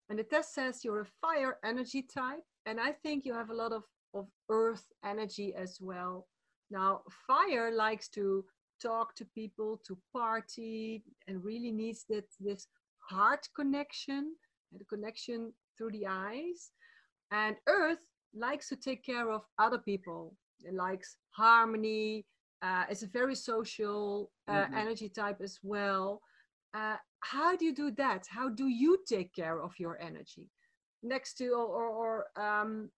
and 0.09 0.19
the 0.19 0.23
test 0.23 0.53
says 0.53 0.83
you're 0.83 1.01
a 1.01 1.05
fire 1.21 1.59
energy 1.63 2.01
type 2.01 2.43
and 2.65 2.79
I 2.79 2.91
think 2.91 3.25
you 3.25 3.33
have 3.33 3.49
a 3.51 3.53
lot 3.53 3.71
of 3.71 3.83
of 4.13 4.27
earth 4.49 4.85
energy 5.03 5.53
as 5.55 5.79
well. 5.79 6.27
Now, 6.71 7.01
fire 7.27 7.71
likes 7.73 8.07
to 8.09 8.45
talk 8.81 9.15
to 9.15 9.25
people, 9.25 9.81
to 9.87 9.97
party, 10.13 11.03
and 11.27 11.43
really 11.43 11.71
needs 11.71 12.05
that 12.09 12.25
this 12.39 12.67
heart 13.09 13.47
connection, 13.55 14.35
the 14.71 14.85
connection 14.85 15.53
through 15.77 15.91
the 15.91 16.07
eyes. 16.07 16.71
And 17.31 17.55
earth 17.67 18.03
likes 18.33 18.69
to 18.69 18.75
take 18.75 19.03
care 19.03 19.29
of 19.31 19.41
other 19.57 19.79
people. 19.79 20.35
It 20.63 20.73
likes 20.73 21.17
harmony. 21.31 22.25
Uh, 22.61 22.83
it's 22.89 23.03
a 23.03 23.07
very 23.07 23.35
social 23.35 24.31
uh, 24.47 24.53
mm-hmm. 24.53 24.73
energy 24.75 25.09
type 25.09 25.37
as 25.41 25.59
well. 25.63 26.21
Uh, 26.73 26.97
how 27.21 27.55
do 27.55 27.65
you 27.65 27.73
do 27.73 27.91
that? 27.91 28.25
How 28.29 28.49
do 28.49 28.67
you 28.67 28.97
take 29.07 29.33
care 29.33 29.61
of 29.61 29.71
your 29.79 29.99
energy? 30.01 30.47
Next 31.01 31.35
to 31.35 31.49
or 31.53 31.87
or 31.87 32.25
um, 32.35 32.89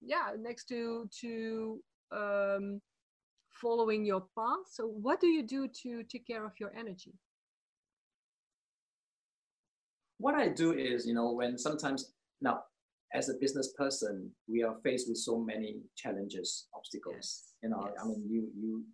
yeah, 0.00 0.30
next 0.38 0.66
to 0.66 1.08
to 1.20 1.80
um, 2.12 2.80
following 3.60 4.04
your 4.04 4.24
path. 4.36 4.66
So, 4.70 4.86
what 4.86 5.20
do 5.20 5.26
you 5.26 5.46
do 5.46 5.68
to 5.82 6.02
take 6.04 6.26
care 6.26 6.44
of 6.44 6.52
your 6.58 6.72
energy? 6.78 7.14
What 10.18 10.34
I 10.34 10.48
do 10.48 10.72
is, 10.72 11.06
you 11.06 11.14
know, 11.14 11.32
when 11.32 11.58
sometimes 11.58 12.12
now 12.40 12.60
as 13.14 13.28
a 13.28 13.34
business 13.34 13.72
person, 13.76 14.30
we 14.48 14.62
are 14.62 14.76
faced 14.82 15.08
with 15.08 15.18
so 15.18 15.38
many 15.38 15.80
challenges, 15.96 16.66
obstacles. 16.74 17.14
Yes. 17.16 17.52
You 17.62 17.68
know, 17.70 17.88
yes. 17.88 18.02
I 18.02 18.08
mean, 18.08 18.26
you 18.28 18.48
you 18.56 18.84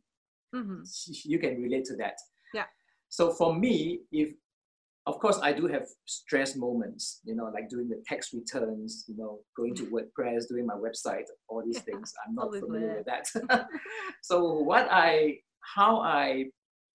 mm-hmm. 0.55 0.83
you 1.31 1.39
can 1.39 1.63
relate 1.63 1.85
to 1.87 1.97
that. 1.97 2.15
Yeah. 2.55 2.65
So 3.09 3.33
for 3.33 3.55
me, 3.55 4.01
if 4.13 4.35
of 5.09 5.19
course 5.21 5.41
I 5.43 5.53
do 5.53 5.67
have 5.69 5.87
stress 6.05 6.55
moments, 6.55 7.21
you 7.25 7.35
know, 7.35 7.51
like 7.53 7.71
doing 7.71 7.89
the 7.89 8.03
tax 8.07 8.35
returns, 8.35 9.05
you 9.09 9.17
know, 9.17 9.39
going 9.57 9.75
to 9.77 9.85
WordPress, 9.87 10.49
doing 10.49 10.67
my 10.67 10.75
website, 10.75 11.25
all 11.49 11.63
these 11.65 11.81
things. 11.89 12.13
I'm 12.27 12.35
not 12.35 12.55
familiar 12.55 12.97
with 12.99 13.07
that. 13.07 13.67
so 14.23 14.53
what 14.53 14.87
I 14.91 15.39
how 15.77 16.01
I 16.01 16.45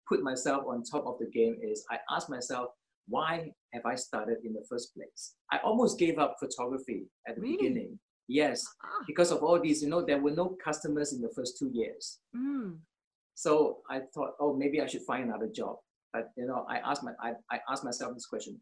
put 0.07 0.21
myself 0.21 0.63
on 0.67 0.83
top 0.83 1.07
of 1.07 1.17
the 1.19 1.29
game 1.31 1.57
is 1.63 1.83
I 1.89 1.97
ask 2.15 2.29
myself, 2.29 2.67
why 3.07 3.49
have 3.73 3.85
I 3.85 3.95
started 3.95 4.37
in 4.45 4.53
the 4.53 4.63
first 4.69 4.93
place? 4.93 5.33
I 5.51 5.57
almost 5.63 5.97
gave 5.97 6.19
up 6.19 6.35
photography 6.39 7.07
at 7.27 7.35
the 7.35 7.41
really? 7.41 7.57
beginning. 7.57 7.99
Yes, 8.27 8.63
ah. 8.83 9.03
because 9.07 9.31
of 9.31 9.43
all 9.43 9.59
these, 9.59 9.81
you 9.81 9.89
know, 9.89 10.05
there 10.05 10.19
were 10.19 10.31
no 10.31 10.55
customers 10.63 11.13
in 11.13 11.21
the 11.21 11.31
first 11.35 11.57
two 11.57 11.69
years. 11.73 12.19
Mm. 12.35 12.77
So 13.35 13.79
I 13.89 14.01
thought, 14.13 14.33
oh, 14.39 14.55
maybe 14.55 14.81
I 14.81 14.87
should 14.87 15.01
find 15.01 15.25
another 15.25 15.47
job. 15.47 15.77
But 16.13 16.29
you 16.37 16.45
know, 16.45 16.65
I 16.69 16.77
asked 16.77 17.03
my 17.03 17.11
I, 17.21 17.33
I 17.51 17.59
asked 17.69 17.83
myself 17.83 18.13
this 18.13 18.27
question. 18.27 18.59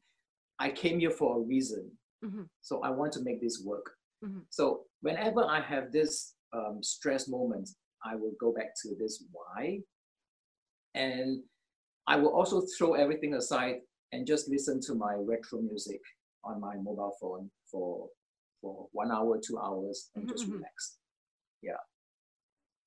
I 0.59 0.69
came 0.69 0.99
here 0.99 1.11
for 1.11 1.37
a 1.37 1.41
reason. 1.41 1.91
Mm-hmm. 2.23 2.43
So 2.61 2.81
I 2.81 2.89
want 2.89 3.11
to 3.13 3.23
make 3.23 3.41
this 3.41 3.61
work. 3.65 3.91
Mm-hmm. 4.23 4.39
So 4.49 4.81
whenever 5.01 5.43
I 5.43 5.59
have 5.61 5.91
this 5.91 6.35
um, 6.53 6.79
stress 6.81 7.27
moment, 7.27 7.69
I 8.05 8.15
will 8.15 8.33
go 8.39 8.53
back 8.53 8.73
to 8.83 8.95
this 8.99 9.23
why. 9.31 9.79
And 10.93 11.41
I 12.07 12.15
will 12.17 12.33
also 12.33 12.63
throw 12.77 12.93
everything 12.93 13.33
aside 13.35 13.77
and 14.11 14.27
just 14.27 14.49
listen 14.49 14.79
to 14.81 14.95
my 14.95 15.15
retro 15.17 15.61
music 15.61 16.01
on 16.43 16.59
my 16.59 16.75
mobile 16.75 17.15
phone 17.19 17.49
for 17.71 18.07
for 18.61 18.87
one 18.91 19.11
hour, 19.11 19.39
two 19.43 19.57
hours, 19.57 20.09
and 20.15 20.27
just 20.27 20.43
mm-hmm. 20.43 20.57
relax. 20.57 20.97
Yeah. 21.63 21.81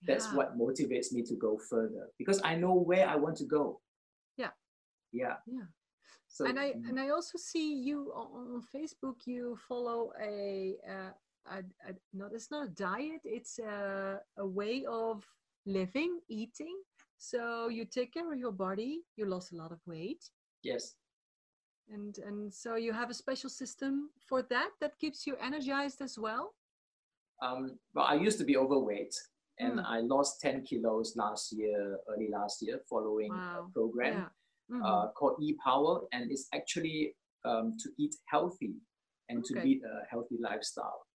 That's 0.07 0.27
yeah. 0.27 0.35
what 0.35 0.59
motivates 0.59 1.13
me 1.13 1.23
to 1.23 1.35
go 1.35 1.59
further 1.71 2.09
because 2.19 2.41
I 2.45 2.55
know 2.55 2.75
where 2.75 3.09
I 3.09 3.17
want 3.17 3.37
to 3.39 3.45
go. 3.45 3.81
Yeah. 5.15 5.37
Yeah. 5.47 5.69
So, 6.27 6.47
and 6.47 6.59
I 6.59 6.73
mm. 6.73 6.89
and 6.89 6.99
I 6.99 7.11
also 7.11 7.39
see 7.39 7.75
you 7.75 8.13
on, 8.15 8.57
on 8.57 8.63
Facebook. 8.75 9.27
You 9.27 9.57
follow 9.69 10.13
a, 10.21 10.75
a, 10.89 10.99
a, 11.47 11.59
a 11.89 11.93
not 12.13 12.33
it's 12.33 12.51
not 12.51 12.67
a 12.67 12.71
diet. 12.71 13.23
It's 13.25 13.59
a, 13.59 14.21
a 14.37 14.47
way 14.47 14.85
of 14.89 15.25
living, 15.65 16.19
eating. 16.29 16.77
So 17.19 17.69
you 17.69 17.85
take 17.85 18.13
care 18.13 18.31
of 18.33 18.39
your 18.39 18.53
body. 18.53 19.03
You 19.17 19.27
lost 19.27 19.53
a 19.53 19.57
lot 19.57 19.71
of 19.71 19.79
weight. 19.87 20.25
Yes 20.63 20.97
and 21.91 22.19
and 22.19 22.53
so 22.53 22.77
you 22.77 22.93
have 22.93 23.11
a 23.11 23.15
special 23.15 23.51
system 23.51 24.11
for 24.29 24.43
that 24.43 24.71
that 24.81 24.99
keeps 24.99 25.27
you 25.27 25.37
energized 25.41 26.01
as 26.01 26.19
well 26.19 26.55
um, 27.43 27.79
well 27.95 28.07
i 28.07 28.15
used 28.15 28.39
to 28.39 28.45
be 28.45 28.57
overweight 28.57 29.15
and 29.59 29.79
mm. 29.79 29.85
i 29.87 30.01
lost 30.01 30.41
10 30.41 30.63
kilos 30.63 31.15
last 31.17 31.53
year 31.53 31.99
early 32.09 32.29
last 32.31 32.63
year 32.63 32.81
following 32.89 33.31
wow. 33.31 33.67
a 33.69 33.73
program 33.73 34.15
yeah. 34.15 34.29
Mm-hmm. 34.71 34.83
uh, 34.85 35.09
called 35.13 35.37
e-power 35.41 36.01
and 36.13 36.31
it's 36.31 36.47
actually 36.55 37.15
um, 37.45 37.77
to 37.79 37.91
eat 37.99 38.15
healthy 38.27 38.75
and 39.29 39.39
okay. 39.39 39.61
to 39.61 39.67
lead 39.67 39.81
a 39.83 40.07
healthy 40.11 40.37
lifestyle 40.41 41.07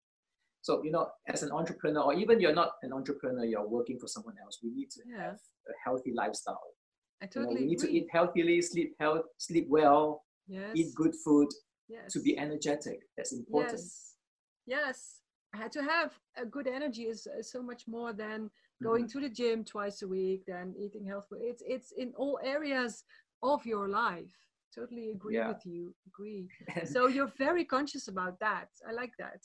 so 0.63 0.83
you 0.83 0.91
know 0.91 1.09
as 1.29 1.43
an 1.43 1.53
entrepreneur 1.53 2.03
or 2.03 2.15
even 2.15 2.41
you're 2.41 2.55
not 2.55 2.73
an 2.83 2.93
entrepreneur 2.93 3.45
you're 3.45 3.69
working 3.69 3.99
for 3.99 4.07
someone 4.07 4.35
else 4.43 4.59
we 4.63 4.71
need 4.71 4.91
to 4.91 5.01
have 5.17 5.35
a 5.35 5.73
healthy 5.85 6.13
lifestyle 6.15 6.61
I 7.23 7.27
totally 7.27 7.47
you 7.47 7.55
know, 7.55 7.61
we 7.61 7.67
need 7.67 7.79
agree. 7.79 7.89
to 7.89 7.97
eat 7.97 8.07
healthily 8.13 8.63
sleep 8.63 8.95
health 9.01 9.25
sleep 9.39 9.67
well 9.69 10.23
yes. 10.47 10.71
eat 10.75 10.95
good 10.95 11.15
food 11.25 11.49
yes. 11.89 12.13
to 12.13 12.21
be 12.21 12.39
energetic. 12.39 13.01
That's 13.17 13.33
important. 13.33 13.73
Yes. 13.73 14.15
Yes. 14.67 15.15
I 15.55 15.59
had 15.59 15.73
to 15.73 15.83
have 15.83 16.13
a 16.37 16.45
good 16.45 16.67
energy 16.67 17.05
is, 17.05 17.27
is 17.39 17.51
so 17.51 17.63
much 17.63 17.89
more 17.89 18.13
than 18.13 18.51
going 18.83 19.05
mm-hmm. 19.05 19.19
to 19.19 19.29
the 19.29 19.35
gym 19.35 19.65
twice 19.65 20.03
a 20.03 20.09
week 20.09 20.45
than 20.47 20.75
eating 20.79 21.07
healthy. 21.07 21.37
It's 21.41 21.63
it's 21.67 21.93
in 21.93 22.13
all 22.17 22.39
areas 22.45 23.05
of 23.43 23.65
your 23.67 23.89
life. 23.89 24.25
Totally 24.75 25.11
agree 25.11 25.37
yeah. 25.37 25.49
with 25.49 25.65
you. 25.65 25.95
Agree. 26.07 26.49
so 26.85 27.09
you're 27.09 27.33
very 27.39 27.65
conscious 27.65 28.09
about 28.09 28.39
that. 28.41 28.69
I 28.89 28.93
like 28.93 29.13
that. 29.19 29.41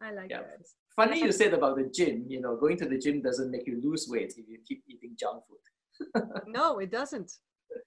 I 0.00 0.12
like 0.12 0.30
yeah. 0.30 0.40
that. 0.40 0.66
Funny 0.94 1.20
you 1.20 1.32
said 1.32 1.54
about 1.54 1.76
the 1.76 1.90
gym. 1.94 2.24
You 2.28 2.40
know, 2.40 2.56
going 2.56 2.76
to 2.78 2.86
the 2.86 2.98
gym 2.98 3.20
doesn't 3.20 3.50
make 3.50 3.66
you 3.66 3.80
lose 3.82 4.06
weight 4.08 4.34
if 4.36 4.48
you 4.48 4.58
keep 4.66 4.82
eating 4.88 5.16
junk 5.18 5.42
food. 5.48 6.22
no, 6.46 6.78
it 6.78 6.90
doesn't. 6.90 7.32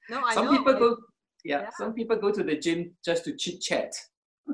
No, 0.10 0.22
I 0.22 0.34
Some 0.34 0.46
know. 0.46 0.58
people 0.58 0.74
go 0.74 0.98
yeah, 1.44 1.62
yeah. 1.62 1.70
some 1.78 1.94
people 1.94 2.18
go 2.18 2.32
to 2.32 2.44
the 2.44 2.56
gym 2.56 2.92
just 3.04 3.24
to 3.26 3.36
chit 3.36 3.62
chat. 3.62 3.94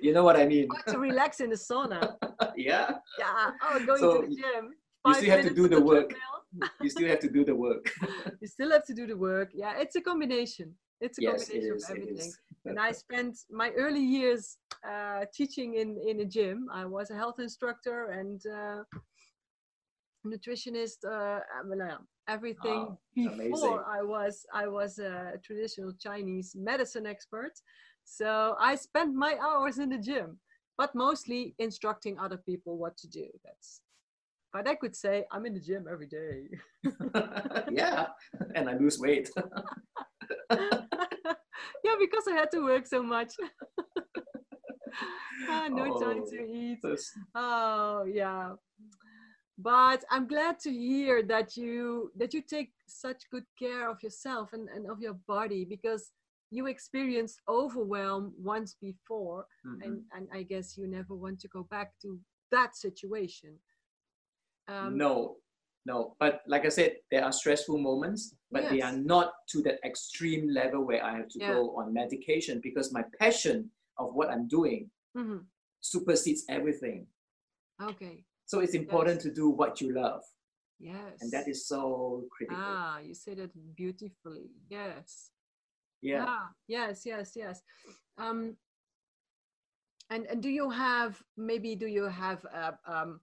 you 0.00 0.12
know 0.12 0.24
what 0.24 0.36
I 0.36 0.46
mean? 0.46 0.68
to 0.88 0.98
relax 0.98 1.40
in 1.40 1.50
the 1.50 1.56
sauna. 1.56 2.14
yeah. 2.56 2.92
Yeah. 3.18 3.50
Oh, 3.62 3.84
going 3.84 4.00
so 4.00 4.22
to 4.22 4.28
the 4.28 4.34
gym. 4.34 4.70
You 5.06 5.14
still 5.14 5.30
have 5.30 5.44
to 5.44 5.54
do 5.54 5.68
the, 5.68 5.76
the 5.76 5.82
work. 5.82 6.14
You 6.80 6.90
still 6.90 7.08
have 7.08 7.20
to 7.20 7.30
do 7.30 7.44
the 7.44 7.54
work. 7.54 7.90
you 8.40 8.46
still 8.46 8.70
have 8.70 8.86
to 8.86 8.94
do 8.94 9.06
the 9.06 9.16
work. 9.16 9.50
Yeah, 9.54 9.74
it's 9.78 9.96
a 9.96 10.00
combination. 10.00 10.74
It's 11.00 11.18
a 11.18 11.22
yes, 11.22 11.48
combination 11.48 11.76
of 11.76 11.82
everything. 11.90 12.32
and 12.64 12.78
I 12.78 12.92
spent 12.92 13.38
my 13.50 13.70
early 13.70 14.04
years 14.04 14.58
uh, 14.88 15.24
teaching 15.34 15.74
in 15.74 15.98
in 16.06 16.20
a 16.20 16.24
gym. 16.24 16.68
I 16.72 16.84
was 16.84 17.10
a 17.10 17.14
health 17.14 17.38
instructor 17.38 18.06
and 18.18 18.40
uh, 18.46 18.82
nutritionist. 20.26 21.04
Uh, 21.04 21.40
everything 22.28 22.80
oh, 22.86 22.98
before 23.14 23.34
amazing. 23.34 23.78
I 23.88 24.02
was 24.02 24.46
I 24.52 24.66
was 24.68 24.98
a 24.98 25.32
traditional 25.42 25.92
Chinese 25.98 26.54
medicine 26.56 27.06
expert. 27.06 27.52
So 28.04 28.56
I 28.58 28.74
spent 28.76 29.14
my 29.14 29.36
hours 29.40 29.78
in 29.78 29.88
the 29.90 29.98
gym, 29.98 30.38
but 30.76 30.94
mostly 30.94 31.54
instructing 31.58 32.18
other 32.18 32.36
people 32.36 32.78
what 32.78 32.96
to 32.98 33.08
do. 33.08 33.26
That's 33.44 33.80
but 34.52 34.68
I 34.68 34.74
could 34.74 34.94
say 34.94 35.24
I'm 35.30 35.46
in 35.46 35.54
the 35.54 35.60
gym 35.60 35.86
every 35.90 36.06
day. 36.06 36.48
yeah, 37.70 38.08
and 38.54 38.68
I 38.68 38.76
lose 38.76 38.98
weight. 38.98 39.30
yeah, 40.50 41.96
because 41.98 42.24
I 42.28 42.34
had 42.34 42.50
to 42.52 42.64
work 42.64 42.86
so 42.86 43.02
much. 43.02 43.32
ah, 45.48 45.68
no 45.70 45.94
oh, 45.94 46.00
time 46.00 46.26
to 46.26 46.36
eat. 46.36 46.80
Oh 47.34 48.04
yeah 48.04 48.52
but 49.58 50.04
i'm 50.10 50.26
glad 50.26 50.58
to 50.58 50.70
hear 50.70 51.22
that 51.22 51.56
you 51.56 52.10
that 52.16 52.34
you 52.34 52.42
take 52.42 52.70
such 52.86 53.22
good 53.30 53.44
care 53.58 53.90
of 53.90 54.02
yourself 54.02 54.52
and, 54.52 54.68
and 54.74 54.90
of 54.90 55.00
your 55.00 55.16
body 55.28 55.64
because 55.64 56.10
you 56.50 56.66
experienced 56.66 57.40
overwhelm 57.48 58.32
once 58.38 58.76
before 58.80 59.46
mm-hmm. 59.66 59.82
and, 59.82 60.02
and 60.16 60.28
i 60.32 60.42
guess 60.42 60.76
you 60.76 60.86
never 60.86 61.14
want 61.14 61.38
to 61.38 61.48
go 61.48 61.66
back 61.70 61.92
to 62.00 62.18
that 62.50 62.76
situation 62.76 63.58
um, 64.68 64.96
no 64.96 65.36
no 65.86 66.14
but 66.20 66.42
like 66.46 66.64
i 66.64 66.68
said 66.68 66.92
there 67.10 67.24
are 67.24 67.32
stressful 67.32 67.78
moments 67.78 68.34
but 68.50 68.62
yes. 68.64 68.72
they 68.72 68.80
are 68.80 68.96
not 68.96 69.32
to 69.48 69.62
that 69.62 69.78
extreme 69.84 70.48
level 70.48 70.84
where 70.84 71.04
i 71.04 71.16
have 71.16 71.28
to 71.28 71.38
yeah. 71.40 71.52
go 71.52 71.76
on 71.76 71.92
medication 71.92 72.60
because 72.62 72.92
my 72.92 73.02
passion 73.18 73.70
of 73.98 74.14
what 74.14 74.30
i'm 74.30 74.46
doing 74.48 74.88
mm-hmm. 75.16 75.38
supersedes 75.80 76.44
everything 76.48 77.06
okay 77.82 78.24
so 78.52 78.60
it's 78.60 78.74
important 78.74 79.16
yes. 79.16 79.22
to 79.22 79.30
do 79.30 79.48
what 79.48 79.80
you 79.80 79.94
love. 79.94 80.20
Yes. 80.78 81.16
And 81.22 81.32
that 81.32 81.48
is 81.48 81.66
so 81.66 82.24
critical. 82.30 82.62
Ah, 82.62 82.98
you 82.98 83.14
said 83.14 83.38
it 83.38 83.50
beautifully. 83.74 84.50
Yes. 84.68 85.30
Yeah. 86.02 86.24
Ah, 86.28 86.50
yes, 86.68 87.06
yes, 87.06 87.32
yes. 87.34 87.62
Um, 88.18 88.56
and 90.10 90.26
and 90.26 90.42
do 90.42 90.50
you 90.50 90.68
have 90.68 91.22
maybe 91.38 91.74
do 91.76 91.86
you 91.86 92.04
have 92.04 92.44
uh, 92.52 92.72
um, 92.86 93.20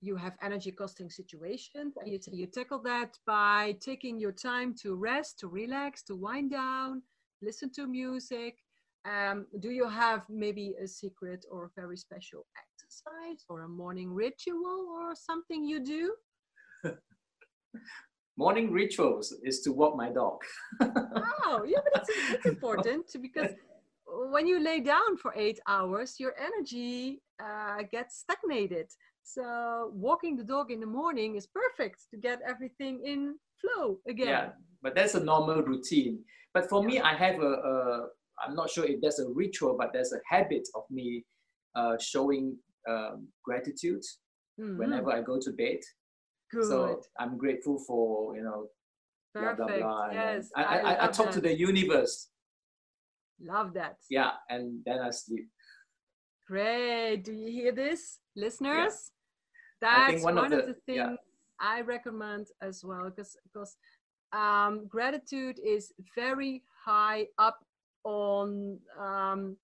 you 0.00 0.16
have 0.16 0.34
energy 0.42 0.70
costing 0.70 1.10
situations 1.10 1.94
and 1.96 2.10
you, 2.10 2.18
you 2.32 2.46
tackle 2.46 2.80
that 2.82 3.16
by 3.26 3.76
taking 3.80 4.18
your 4.18 4.32
time 4.32 4.74
to 4.82 4.94
rest 4.94 5.38
to 5.38 5.48
relax 5.48 6.02
to 6.02 6.14
wind 6.14 6.50
down 6.50 7.02
listen 7.42 7.70
to 7.70 7.86
music 7.86 8.58
um, 9.04 9.46
do 9.60 9.70
you 9.70 9.88
have 9.88 10.22
maybe 10.28 10.74
a 10.82 10.86
secret 10.86 11.46
or 11.50 11.64
a 11.64 11.70
very 11.80 11.96
special 11.96 12.46
exercise 12.56 13.44
or 13.48 13.62
a 13.62 13.68
morning 13.68 14.12
ritual 14.12 14.88
or 14.90 15.14
something 15.14 15.64
you 15.64 15.80
do? 15.80 16.14
morning 18.36 18.70
rituals 18.70 19.34
is 19.44 19.60
to 19.60 19.72
walk 19.72 19.96
my 19.96 20.10
dog. 20.10 20.38
oh, 20.80 21.64
yeah, 21.66 21.78
but 21.92 22.02
it's, 22.02 22.34
it's 22.34 22.46
important 22.46 23.06
because 23.20 23.50
when 24.06 24.46
you 24.46 24.60
lay 24.60 24.80
down 24.80 25.16
for 25.16 25.32
eight 25.36 25.60
hours, 25.66 26.16
your 26.18 26.34
energy 26.38 27.22
uh, 27.42 27.82
gets 27.90 28.18
stagnated. 28.18 28.90
So 29.34 29.90
walking 29.92 30.36
the 30.36 30.44
dog 30.44 30.70
in 30.70 30.80
the 30.80 30.86
morning 30.86 31.36
is 31.36 31.46
perfect 31.46 32.06
to 32.10 32.16
get 32.16 32.40
everything 32.48 33.02
in 33.04 33.34
flow 33.60 33.98
again. 34.08 34.28
Yeah, 34.28 34.48
but 34.82 34.94
that's 34.94 35.14
a 35.14 35.22
normal 35.22 35.62
routine. 35.62 36.20
But 36.54 36.68
for 36.70 36.82
me, 36.82 36.98
I 37.00 37.14
have 37.14 37.40
a, 37.40 37.52
a 37.72 38.06
I'm 38.42 38.54
not 38.54 38.70
sure 38.70 38.86
if 38.86 39.02
there's 39.02 39.18
a 39.18 39.28
ritual, 39.28 39.76
but 39.78 39.90
there's 39.92 40.12
a 40.14 40.20
habit 40.26 40.66
of 40.74 40.84
me 40.90 41.26
uh, 41.74 41.96
showing 42.00 42.56
um, 42.88 43.28
gratitude 43.44 44.02
mm-hmm. 44.58 44.78
whenever 44.78 45.12
I 45.12 45.20
go 45.20 45.38
to 45.38 45.50
bed. 45.52 45.80
Good. 46.50 46.64
So 46.64 47.02
I'm 47.20 47.36
grateful 47.36 47.78
for 47.86 48.34
you 48.34 48.42
know. 48.42 48.68
Perfect. 49.34 49.58
Blah, 49.58 49.66
blah, 49.66 49.78
blah. 49.78 50.10
Yes. 50.10 50.48
I, 50.56 50.62
I, 50.64 50.76
I, 50.78 51.04
I 51.04 51.06
talk 51.08 51.26
that. 51.26 51.34
to 51.34 51.40
the 51.42 51.54
universe. 51.54 52.30
Love 53.42 53.74
that. 53.74 53.96
Yeah, 54.08 54.30
and 54.48 54.80
then 54.86 55.00
I 55.00 55.10
sleep. 55.10 55.48
Great. 56.46 57.24
Do 57.24 57.34
you 57.34 57.52
hear 57.52 57.72
this, 57.72 58.20
listeners? 58.34 59.10
That's 59.80 60.22
one, 60.22 60.36
one, 60.36 60.44
of 60.46 60.50
the, 60.50 60.58
of 60.60 60.66
the 60.66 60.74
things 60.86 60.96
yeah. 60.96 61.14
I 61.60 61.80
recommend 61.82 62.46
as 62.62 62.84
well 62.84 63.04
because 63.04 63.36
because 63.44 63.76
um, 64.32 64.86
gratitude 64.88 65.58
is 65.64 65.92
very 66.14 66.62
high 66.84 67.26
up 67.38 67.58
on 68.04 68.78
um, 68.98 69.56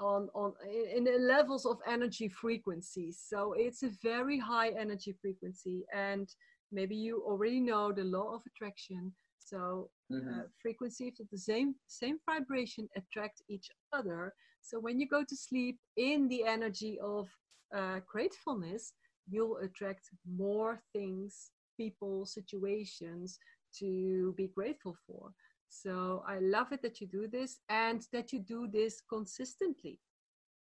on 0.00 0.28
on 0.34 0.52
in 0.94 1.04
the 1.04 1.18
levels 1.18 1.64
of 1.64 1.78
energy 1.86 2.28
frequencies 2.28 3.22
so 3.24 3.54
it's 3.56 3.82
a 3.82 3.90
very 4.02 4.38
high 4.38 4.70
energy 4.70 5.14
frequency 5.20 5.84
and 5.94 6.28
maybe 6.72 6.96
you 6.96 7.22
already 7.26 7.60
know 7.60 7.92
the 7.92 8.02
law 8.02 8.34
of 8.34 8.42
attraction 8.46 9.12
so 9.38 9.88
mm-hmm. 10.12 10.40
uh, 10.40 10.42
frequencies 10.60 11.20
of 11.20 11.26
the 11.30 11.38
same 11.38 11.74
same 11.86 12.18
vibration 12.26 12.88
attract 12.96 13.42
each 13.48 13.68
other 13.92 14.34
so 14.62 14.80
when 14.80 14.98
you 14.98 15.06
go 15.06 15.22
to 15.22 15.36
sleep 15.36 15.78
in 15.96 16.26
the 16.28 16.44
energy 16.44 16.98
of 17.00 17.28
uh, 17.76 18.00
gratefulness 18.06 18.94
you'll 19.28 19.58
attract 19.58 20.10
more 20.26 20.80
things 20.92 21.50
people 21.76 22.24
situations 22.24 23.38
to 23.78 24.32
be 24.36 24.48
grateful 24.48 24.96
for 25.06 25.32
so 25.68 26.22
I 26.26 26.38
love 26.38 26.72
it 26.72 26.82
that 26.82 27.00
you 27.00 27.06
do 27.06 27.26
this 27.26 27.58
and 27.68 28.06
that 28.12 28.32
you 28.32 28.38
do 28.38 28.68
this 28.68 29.02
consistently. 29.08 29.98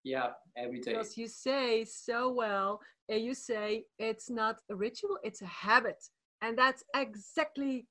Yeah, 0.02 0.30
every 0.56 0.80
day. 0.80 0.92
Because 0.92 1.16
you 1.16 1.28
say 1.28 1.84
so 1.84 2.32
well, 2.32 2.80
and 3.08 3.22
you 3.22 3.34
say 3.34 3.84
it's 3.98 4.28
not 4.28 4.60
a 4.70 4.74
ritual, 4.74 5.18
it's 5.22 5.42
a 5.42 5.46
habit. 5.46 6.02
And 6.42 6.58
that's 6.58 6.82
exactly 6.94 7.86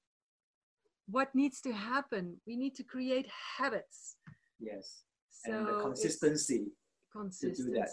what 1.08 1.34
needs 1.34 1.62
to 1.62 1.72
happen. 1.72 2.42
We 2.46 2.56
need 2.58 2.76
to 2.76 2.84
create 2.84 3.28
habits. 3.58 4.18
Yes. 4.60 5.04
So 5.30 5.54
and 5.54 5.68
the 5.68 5.80
consistency. 5.82 6.68
Consistency. 7.12 7.64
To 7.64 7.70
do 7.70 7.76
that. 7.76 7.90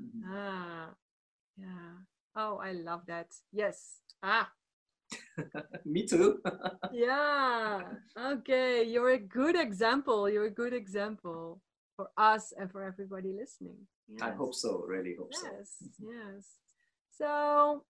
Mm-hmm. 0.00 0.32
Ah, 0.32 0.90
yeah. 1.56 2.04
Oh, 2.36 2.58
I 2.62 2.72
love 2.72 3.02
that. 3.06 3.28
Yes. 3.52 4.00
Ah, 4.22 4.50
Me 5.84 6.04
too. 6.06 6.40
yeah. 6.92 7.82
Okay. 8.18 8.84
You're 8.84 9.10
a 9.10 9.18
good 9.18 9.56
example. 9.56 10.28
You're 10.28 10.46
a 10.46 10.50
good 10.50 10.72
example 10.72 11.60
for 11.96 12.08
us 12.16 12.52
and 12.58 12.70
for 12.70 12.84
everybody 12.84 13.32
listening. 13.32 13.76
Yes. 14.08 14.22
I 14.22 14.30
hope 14.30 14.54
so. 14.54 14.84
Really 14.86 15.14
hope 15.18 15.30
yes, 15.32 15.40
so. 15.42 15.48
Yes. 15.56 15.90
Yes. 16.00 16.46
So, 17.10 17.84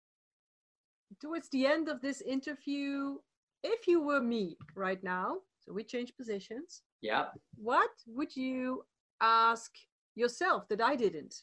towards 1.21 1.49
the 1.49 1.67
end 1.67 1.89
of 1.89 2.01
this 2.01 2.21
interview, 2.21 3.17
if 3.65 3.89
you 3.89 4.01
were 4.01 4.21
me 4.21 4.57
right 4.77 5.03
now, 5.03 5.39
so 5.59 5.73
we 5.73 5.83
change 5.83 6.17
positions. 6.17 6.83
Yeah. 7.03 7.27
What 7.57 7.91
would 8.07 8.37
you 8.37 8.85
ask 9.21 9.73
yourself 10.15 10.69
that 10.69 10.81
I 10.81 10.95
didn't? 10.95 11.35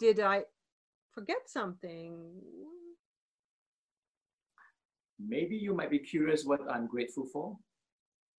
Did 0.00 0.18
I 0.18 0.42
forget 1.14 1.46
something? 1.46 2.40
maybe 5.26 5.56
you 5.56 5.74
might 5.74 5.90
be 5.90 5.98
curious 5.98 6.44
what 6.44 6.60
I'm 6.70 6.86
grateful 6.86 7.26
for. 7.32 7.56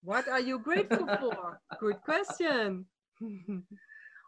What 0.03 0.27
are 0.27 0.39
you 0.39 0.59
grateful 0.59 1.05
for? 1.05 1.61
Good 1.79 2.01
question. 2.01 2.85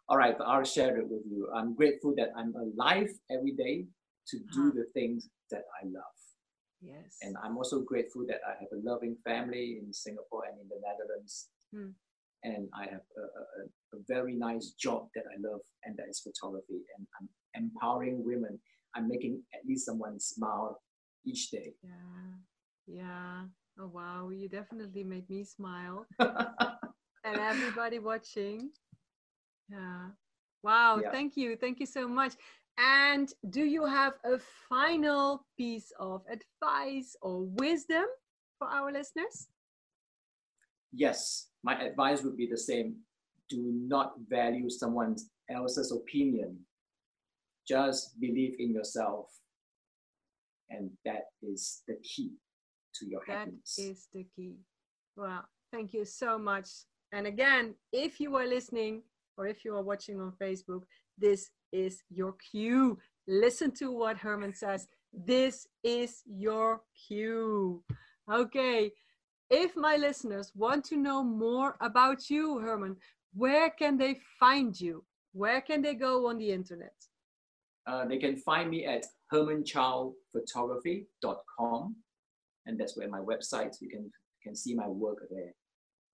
All 0.09 0.17
right, 0.17 0.35
I'll 0.45 0.63
share 0.63 0.97
it 0.97 1.09
with 1.09 1.23
you. 1.29 1.49
I'm 1.55 1.75
grateful 1.75 2.13
that 2.17 2.29
I'm 2.37 2.53
alive 2.55 3.09
every 3.31 3.53
day 3.53 3.85
to 4.27 4.37
do 4.53 4.61
uh-huh. 4.61 4.71
the 4.75 4.85
things 4.93 5.29
that 5.49 5.63
I 5.81 5.85
love. 5.85 6.17
Yes. 6.81 7.17
And 7.21 7.35
I'm 7.41 7.57
also 7.57 7.79
grateful 7.81 8.25
that 8.27 8.41
I 8.45 8.51
have 8.59 8.69
a 8.73 8.81
loving 8.83 9.15
family 9.25 9.79
in 9.81 9.93
Singapore 9.93 10.43
and 10.49 10.59
in 10.59 10.67
the 10.67 10.79
Netherlands. 10.85 11.47
Hmm. 11.73 11.91
And 12.43 12.67
I 12.77 12.83
have 12.83 13.01
a, 13.17 13.21
a, 13.21 13.97
a, 13.97 14.01
very 14.07 14.35
nice 14.35 14.73
job 14.77 15.07
that 15.15 15.23
I 15.31 15.39
love, 15.39 15.61
and 15.85 15.95
that 15.97 16.09
is 16.09 16.19
photography. 16.19 16.81
And 16.97 17.07
I'm 17.19 17.29
empowering 17.55 18.25
women. 18.25 18.59
I'm 18.95 19.07
making 19.07 19.41
at 19.53 19.65
least 19.65 19.85
someone 19.85 20.19
smile 20.19 20.81
each 21.25 21.51
day. 21.51 21.73
Yeah. 21.81 22.33
Yeah. 22.85 23.43
Oh 23.79 23.87
wow, 23.87 24.29
you 24.29 24.49
definitely 24.49 25.03
made 25.03 25.29
me 25.29 25.43
smile. 25.43 26.05
and 26.19 27.39
everybody 27.39 27.99
watching. 27.99 28.69
Yeah. 29.69 30.09
Wow, 30.63 30.99
yeah. 31.01 31.11
thank 31.11 31.35
you. 31.35 31.55
Thank 31.55 31.79
you 31.79 31.85
so 31.85 32.07
much. 32.07 32.33
And 32.77 33.31
do 33.49 33.63
you 33.63 33.85
have 33.85 34.13
a 34.25 34.39
final 34.69 35.45
piece 35.57 35.91
of 35.99 36.23
advice 36.29 37.15
or 37.21 37.45
wisdom 37.45 38.05
for 38.57 38.67
our 38.67 38.91
listeners? 38.91 39.47
Yes, 40.91 41.49
my 41.63 41.79
advice 41.81 42.23
would 42.23 42.37
be 42.37 42.47
the 42.47 42.57
same. 42.57 42.95
Do 43.49 43.71
not 43.87 44.13
value 44.29 44.69
someone 44.69 45.15
else's 45.49 45.91
opinion. 45.91 46.57
Just 47.67 48.19
believe 48.19 48.55
in 48.59 48.71
yourself 48.71 49.27
and 50.73 50.89
that 51.05 51.25
is 51.41 51.81
the 51.87 51.95
key 52.03 52.31
to 52.95 53.05
your 53.07 53.21
that 53.27 53.37
happiness. 53.37 53.75
That 53.77 53.83
is 53.83 54.07
the 54.13 54.25
key. 54.35 54.55
Well, 55.15 55.45
thank 55.71 55.93
you 55.93 56.05
so 56.05 56.37
much. 56.37 56.67
And 57.11 57.27
again, 57.27 57.75
if 57.91 58.19
you 58.19 58.35
are 58.35 58.47
listening 58.47 59.03
or 59.37 59.47
if 59.47 59.63
you 59.63 59.75
are 59.75 59.83
watching 59.83 60.19
on 60.19 60.33
Facebook, 60.41 60.83
this 61.17 61.49
is 61.71 62.03
your 62.09 62.35
cue. 62.51 62.97
Listen 63.27 63.71
to 63.71 63.91
what 63.91 64.17
Herman 64.17 64.53
says. 64.53 64.87
This 65.13 65.67
is 65.83 66.23
your 66.25 66.81
cue. 67.07 67.83
Okay. 68.31 68.91
If 69.49 69.75
my 69.75 69.97
listeners 69.97 70.51
want 70.55 70.85
to 70.85 70.97
know 70.97 71.23
more 71.23 71.75
about 71.81 72.29
you, 72.29 72.59
Herman, 72.59 72.95
where 73.33 73.69
can 73.69 73.97
they 73.97 74.19
find 74.39 74.79
you? 74.79 75.03
Where 75.33 75.59
can 75.61 75.81
they 75.81 75.95
go 75.95 76.27
on 76.27 76.37
the 76.37 76.51
internet? 76.51 76.93
Uh, 77.85 78.05
they 78.05 78.17
can 78.17 78.37
find 78.37 78.69
me 78.69 78.85
at 78.85 79.05
hermanchowphotography.com. 79.33 81.95
And 82.65 82.79
that's 82.79 82.95
where 82.95 83.09
my 83.09 83.19
website, 83.19 83.75
you 83.81 83.89
can, 83.89 84.09
can 84.41 84.55
see 84.55 84.73
my 84.73 84.87
work 84.87 85.27
there. 85.29 85.53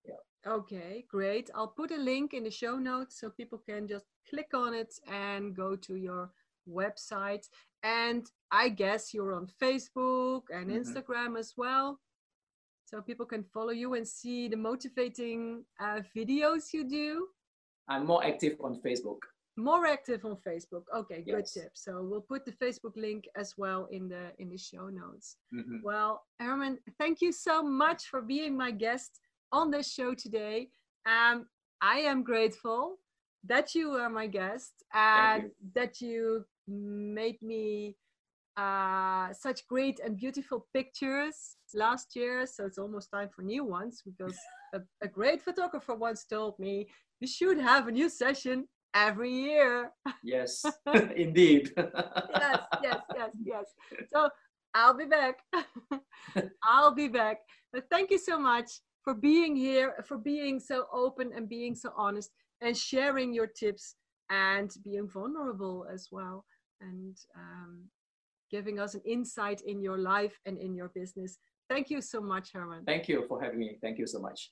Yeah. 0.04 0.16
Okay, 0.46 1.04
great. 1.08 1.48
I'll 1.54 1.68
put 1.68 1.92
a 1.92 1.96
link 1.96 2.34
in 2.34 2.44
the 2.44 2.50
show 2.50 2.76
notes 2.76 3.20
so 3.20 3.30
people 3.30 3.58
can 3.58 3.86
just 3.86 4.06
click 4.28 4.48
on 4.54 4.74
it 4.74 4.92
and 5.06 5.54
go 5.54 5.76
to 5.76 5.94
your 5.94 6.32
website. 6.68 7.48
And 7.82 8.26
I 8.50 8.68
guess 8.70 9.14
you're 9.14 9.34
on 9.34 9.46
Facebook 9.62 10.42
and 10.50 10.70
mm-hmm. 10.70 10.80
Instagram 10.80 11.38
as 11.38 11.54
well. 11.56 12.00
So 12.90 13.00
people 13.00 13.24
can 13.24 13.44
follow 13.54 13.70
you 13.70 13.94
and 13.94 14.06
see 14.06 14.48
the 14.48 14.56
motivating 14.56 15.64
uh, 15.80 16.00
videos 16.16 16.72
you 16.72 16.82
do. 16.88 17.28
I'm 17.88 18.04
more 18.04 18.24
active 18.24 18.56
on 18.60 18.80
Facebook. 18.84 19.18
More 19.56 19.86
active 19.86 20.24
on 20.24 20.36
facebook. 20.46 20.84
Okay 20.94 21.22
good 21.22 21.46
tip. 21.46 21.70
So 21.74 22.02
we'll 22.02 22.26
put 22.32 22.44
the 22.44 22.52
facebook 22.52 22.96
link 22.96 23.28
as 23.36 23.54
well 23.56 23.86
in 23.92 24.08
the 24.08 24.32
in 24.38 24.48
the 24.48 24.56
show 24.56 24.88
notes. 24.88 25.36
Mm-hmm. 25.54 25.78
well 25.84 26.22
herman 26.40 26.78
thank 26.98 27.20
you 27.20 27.30
so 27.30 27.62
much 27.62 28.06
for 28.06 28.22
being 28.22 28.56
my 28.56 28.70
guest 28.70 29.20
on 29.52 29.70
this 29.70 29.92
show 29.92 30.14
today. 30.14 30.70
Um 31.06 31.46
i 31.82 31.98
am 31.98 32.22
grateful 32.22 32.96
that 33.44 33.74
you 33.74 33.92
are 33.92 34.10
my 34.10 34.26
guest 34.26 34.72
and 34.94 35.42
you. 35.44 35.50
that 35.74 36.00
you 36.00 36.44
made 36.68 37.40
me 37.42 37.96
uh, 38.56 39.32
such 39.32 39.66
great 39.66 40.00
and 40.04 40.16
beautiful 40.16 40.66
pictures 40.74 41.56
last 41.74 42.16
year 42.16 42.46
so 42.46 42.64
it's 42.64 42.78
almost 42.78 43.10
time 43.10 43.28
for 43.34 43.42
new 43.42 43.64
ones 43.64 44.02
because 44.04 44.36
a, 44.74 44.80
a 45.02 45.08
great 45.08 45.42
photographer 45.42 45.94
once 45.94 46.24
told 46.24 46.58
me 46.58 46.86
you 47.20 47.28
should 47.28 47.58
have 47.58 47.88
a 47.88 47.92
new 47.92 48.08
session 48.08 48.66
every 48.94 49.30
year. 49.30 49.90
Yes, 50.24 50.64
indeed. 51.16 51.70
yes, 51.76 52.60
yes, 52.82 53.00
yes, 53.14 53.30
yes. 53.44 53.64
So 54.12 54.30
I'll 54.74 54.96
be 54.96 55.04
back. 55.04 55.40
I'll 56.64 56.94
be 56.94 57.08
back. 57.08 57.38
But 57.72 57.84
thank 57.90 58.10
you 58.10 58.18
so 58.18 58.38
much 58.38 58.70
for 59.02 59.10
for 59.10 59.14
being 59.14 59.56
here, 59.56 59.94
for 60.06 60.18
being 60.18 60.60
so 60.60 60.86
open 60.92 61.32
and 61.34 61.48
being 61.48 61.74
so 61.74 61.90
honest 61.96 62.30
and 62.60 62.76
sharing 62.76 63.34
your 63.34 63.48
tips 63.48 63.96
and 64.30 64.70
being 64.84 65.08
vulnerable 65.08 65.86
as 65.92 66.08
well 66.12 66.44
and 66.80 67.16
um, 67.36 67.84
giving 68.52 68.78
us 68.78 68.94
an 68.94 69.00
insight 69.04 69.62
in 69.62 69.80
your 69.80 69.98
life 69.98 70.38
and 70.46 70.58
in 70.58 70.74
your 70.74 70.90
business. 70.94 71.38
Thank 71.70 71.88
you 71.88 72.02
so 72.02 72.20
much, 72.20 72.52
Herman. 72.52 72.82
Thank 72.84 73.08
you 73.08 73.24
for 73.28 73.40
having 73.40 73.60
me. 73.60 73.78
Thank 73.80 73.98
you 73.98 74.06
so 74.06 74.18
much. 74.18 74.50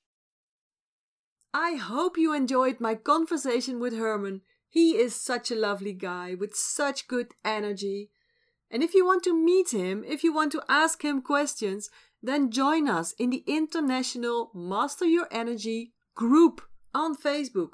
I 1.53 1.75
hope 1.75 2.17
you 2.17 2.33
enjoyed 2.33 2.79
my 2.79 2.95
conversation 2.95 3.81
with 3.81 3.93
Herman. 3.93 4.43
He 4.69 4.93
is 4.93 5.17
such 5.17 5.51
a 5.51 5.57
lovely 5.57 5.93
guy 5.93 6.35
with 6.35 6.55
such 6.55 7.09
good 7.09 7.33
energy. 7.45 8.11
And 8.71 8.85
if 8.85 8.95
you 8.95 9.05
want 9.05 9.25
to 9.25 9.35
meet 9.35 9.71
him, 9.71 10.05
if 10.07 10.23
you 10.23 10.33
want 10.33 10.53
to 10.53 10.63
ask 10.69 11.05
him 11.05 11.21
questions, 11.21 11.91
then 12.23 12.53
join 12.53 12.89
us 12.89 13.13
in 13.19 13.31
the 13.31 13.43
International 13.49 14.53
Master 14.55 15.05
Your 15.05 15.27
Energy 15.33 15.95
group 16.15 16.61
on 16.95 17.17
Facebook. 17.17 17.71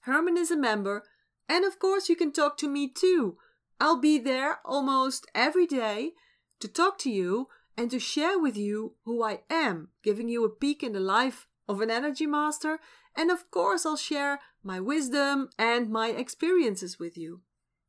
Herman 0.00 0.36
is 0.36 0.50
a 0.50 0.56
member, 0.56 1.04
and 1.48 1.64
of 1.64 1.78
course, 1.78 2.10
you 2.10 2.16
can 2.16 2.32
talk 2.32 2.58
to 2.58 2.68
me 2.68 2.88
too. 2.88 3.38
I'll 3.80 4.00
be 4.00 4.18
there 4.18 4.58
almost 4.66 5.26
every 5.34 5.66
day 5.66 6.12
to 6.60 6.68
talk 6.68 6.98
to 6.98 7.10
you 7.10 7.48
and 7.76 7.90
to 7.90 7.98
share 7.98 8.38
with 8.38 8.56
you 8.56 8.94
who 9.04 9.22
I 9.22 9.40
am, 9.48 9.88
giving 10.02 10.28
you 10.28 10.44
a 10.44 10.50
peek 10.50 10.82
in 10.82 10.92
the 10.92 11.00
life 11.00 11.48
of 11.68 11.80
an 11.80 11.90
energy 11.90 12.26
master. 12.26 12.80
And 13.16 13.30
of 13.30 13.50
course, 13.50 13.86
I'll 13.86 13.96
share 13.96 14.40
my 14.62 14.80
wisdom 14.80 15.50
and 15.58 15.90
my 15.90 16.08
experiences 16.08 16.98
with 16.98 17.16
you. 17.16 17.40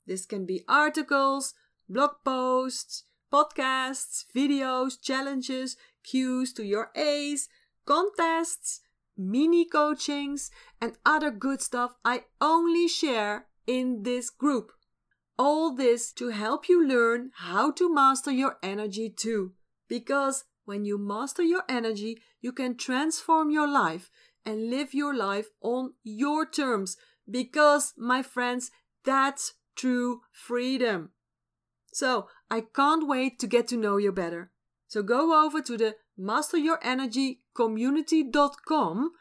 This 0.05 0.25
can 0.25 0.45
be 0.45 0.63
articles, 0.67 1.53
blog 1.87 2.11
posts, 2.25 3.03
podcasts, 3.31 4.25
videos, 4.35 5.01
challenges, 5.01 5.77
cues 6.03 6.53
to 6.53 6.63
your 6.63 6.91
A's, 6.95 7.49
contests, 7.85 8.81
mini 9.17 9.65
coachings, 9.65 10.51
and 10.81 10.97
other 11.05 11.31
good 11.31 11.61
stuff 11.61 11.95
I 12.03 12.25
only 12.41 12.87
share 12.87 13.47
in 13.65 14.03
this 14.03 14.29
group. 14.29 14.71
All 15.37 15.75
this 15.75 16.11
to 16.13 16.29
help 16.29 16.69
you 16.69 16.85
learn 16.85 17.31
how 17.35 17.71
to 17.71 17.93
master 17.93 18.31
your 18.31 18.57
energy 18.61 19.09
too. 19.09 19.53
Because 19.87 20.45
when 20.65 20.85
you 20.85 20.97
master 20.97 21.43
your 21.43 21.63
energy, 21.67 22.21
you 22.41 22.51
can 22.51 22.77
transform 22.77 23.49
your 23.49 23.67
life 23.67 24.11
and 24.45 24.69
live 24.69 24.93
your 24.93 25.15
life 25.15 25.47
on 25.61 25.93
your 26.03 26.45
terms. 26.45 26.97
Because, 27.29 27.93
my 27.97 28.21
friends, 28.21 28.71
that's 29.05 29.53
true 29.75 30.21
freedom. 30.31 31.11
So, 31.93 32.27
I 32.49 32.61
can't 32.61 33.07
wait 33.07 33.39
to 33.39 33.47
get 33.47 33.67
to 33.69 33.77
know 33.77 33.95
you 33.97 34.11
better. 34.11 34.51
So, 34.87 35.01
go 35.03 35.45
over 35.45 35.61
to 35.61 35.77
the 35.77 35.95
masteryourenergycommunity.com 36.19 39.11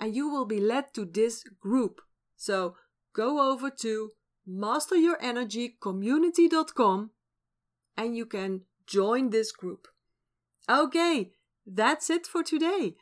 and 0.00 0.16
you 0.16 0.28
will 0.28 0.46
be 0.46 0.60
led 0.60 0.94
to 0.94 1.04
this 1.04 1.44
group. 1.60 2.00
So, 2.36 2.76
go 3.12 3.52
over 3.52 3.70
to 3.70 4.12
masteryourenergycommunity.com 4.48 7.10
and 7.96 8.16
you 8.16 8.26
can 8.26 8.62
join 8.86 9.30
this 9.30 9.52
group. 9.52 9.88
Okay, 10.70 11.32
that's 11.66 12.10
it 12.10 12.26
for 12.26 12.42
today. 12.42 12.94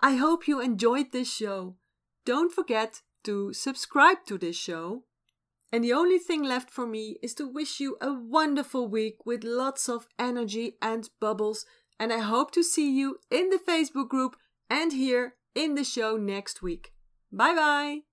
I 0.00 0.16
hope 0.16 0.48
you 0.48 0.60
enjoyed 0.60 1.12
this 1.12 1.32
show. 1.32 1.76
Don't 2.24 2.52
forget 2.52 3.02
to 3.24 3.52
subscribe 3.52 4.24
to 4.26 4.38
this 4.38 4.56
show. 4.56 5.04
And 5.72 5.82
the 5.82 5.92
only 5.92 6.18
thing 6.18 6.42
left 6.42 6.70
for 6.70 6.86
me 6.86 7.16
is 7.22 7.34
to 7.34 7.48
wish 7.48 7.80
you 7.80 7.96
a 8.00 8.12
wonderful 8.12 8.88
week 8.88 9.24
with 9.24 9.42
lots 9.44 9.88
of 9.88 10.06
energy 10.18 10.76
and 10.82 11.08
bubbles. 11.20 11.64
And 11.98 12.12
I 12.12 12.18
hope 12.18 12.50
to 12.52 12.62
see 12.62 12.90
you 12.90 13.18
in 13.30 13.48
the 13.48 13.58
Facebook 13.58 14.08
group 14.08 14.36
and 14.68 14.92
here 14.92 15.34
in 15.54 15.74
the 15.74 15.84
show 15.84 16.16
next 16.16 16.62
week. 16.62 16.92
Bye 17.30 17.54
bye. 17.54 18.11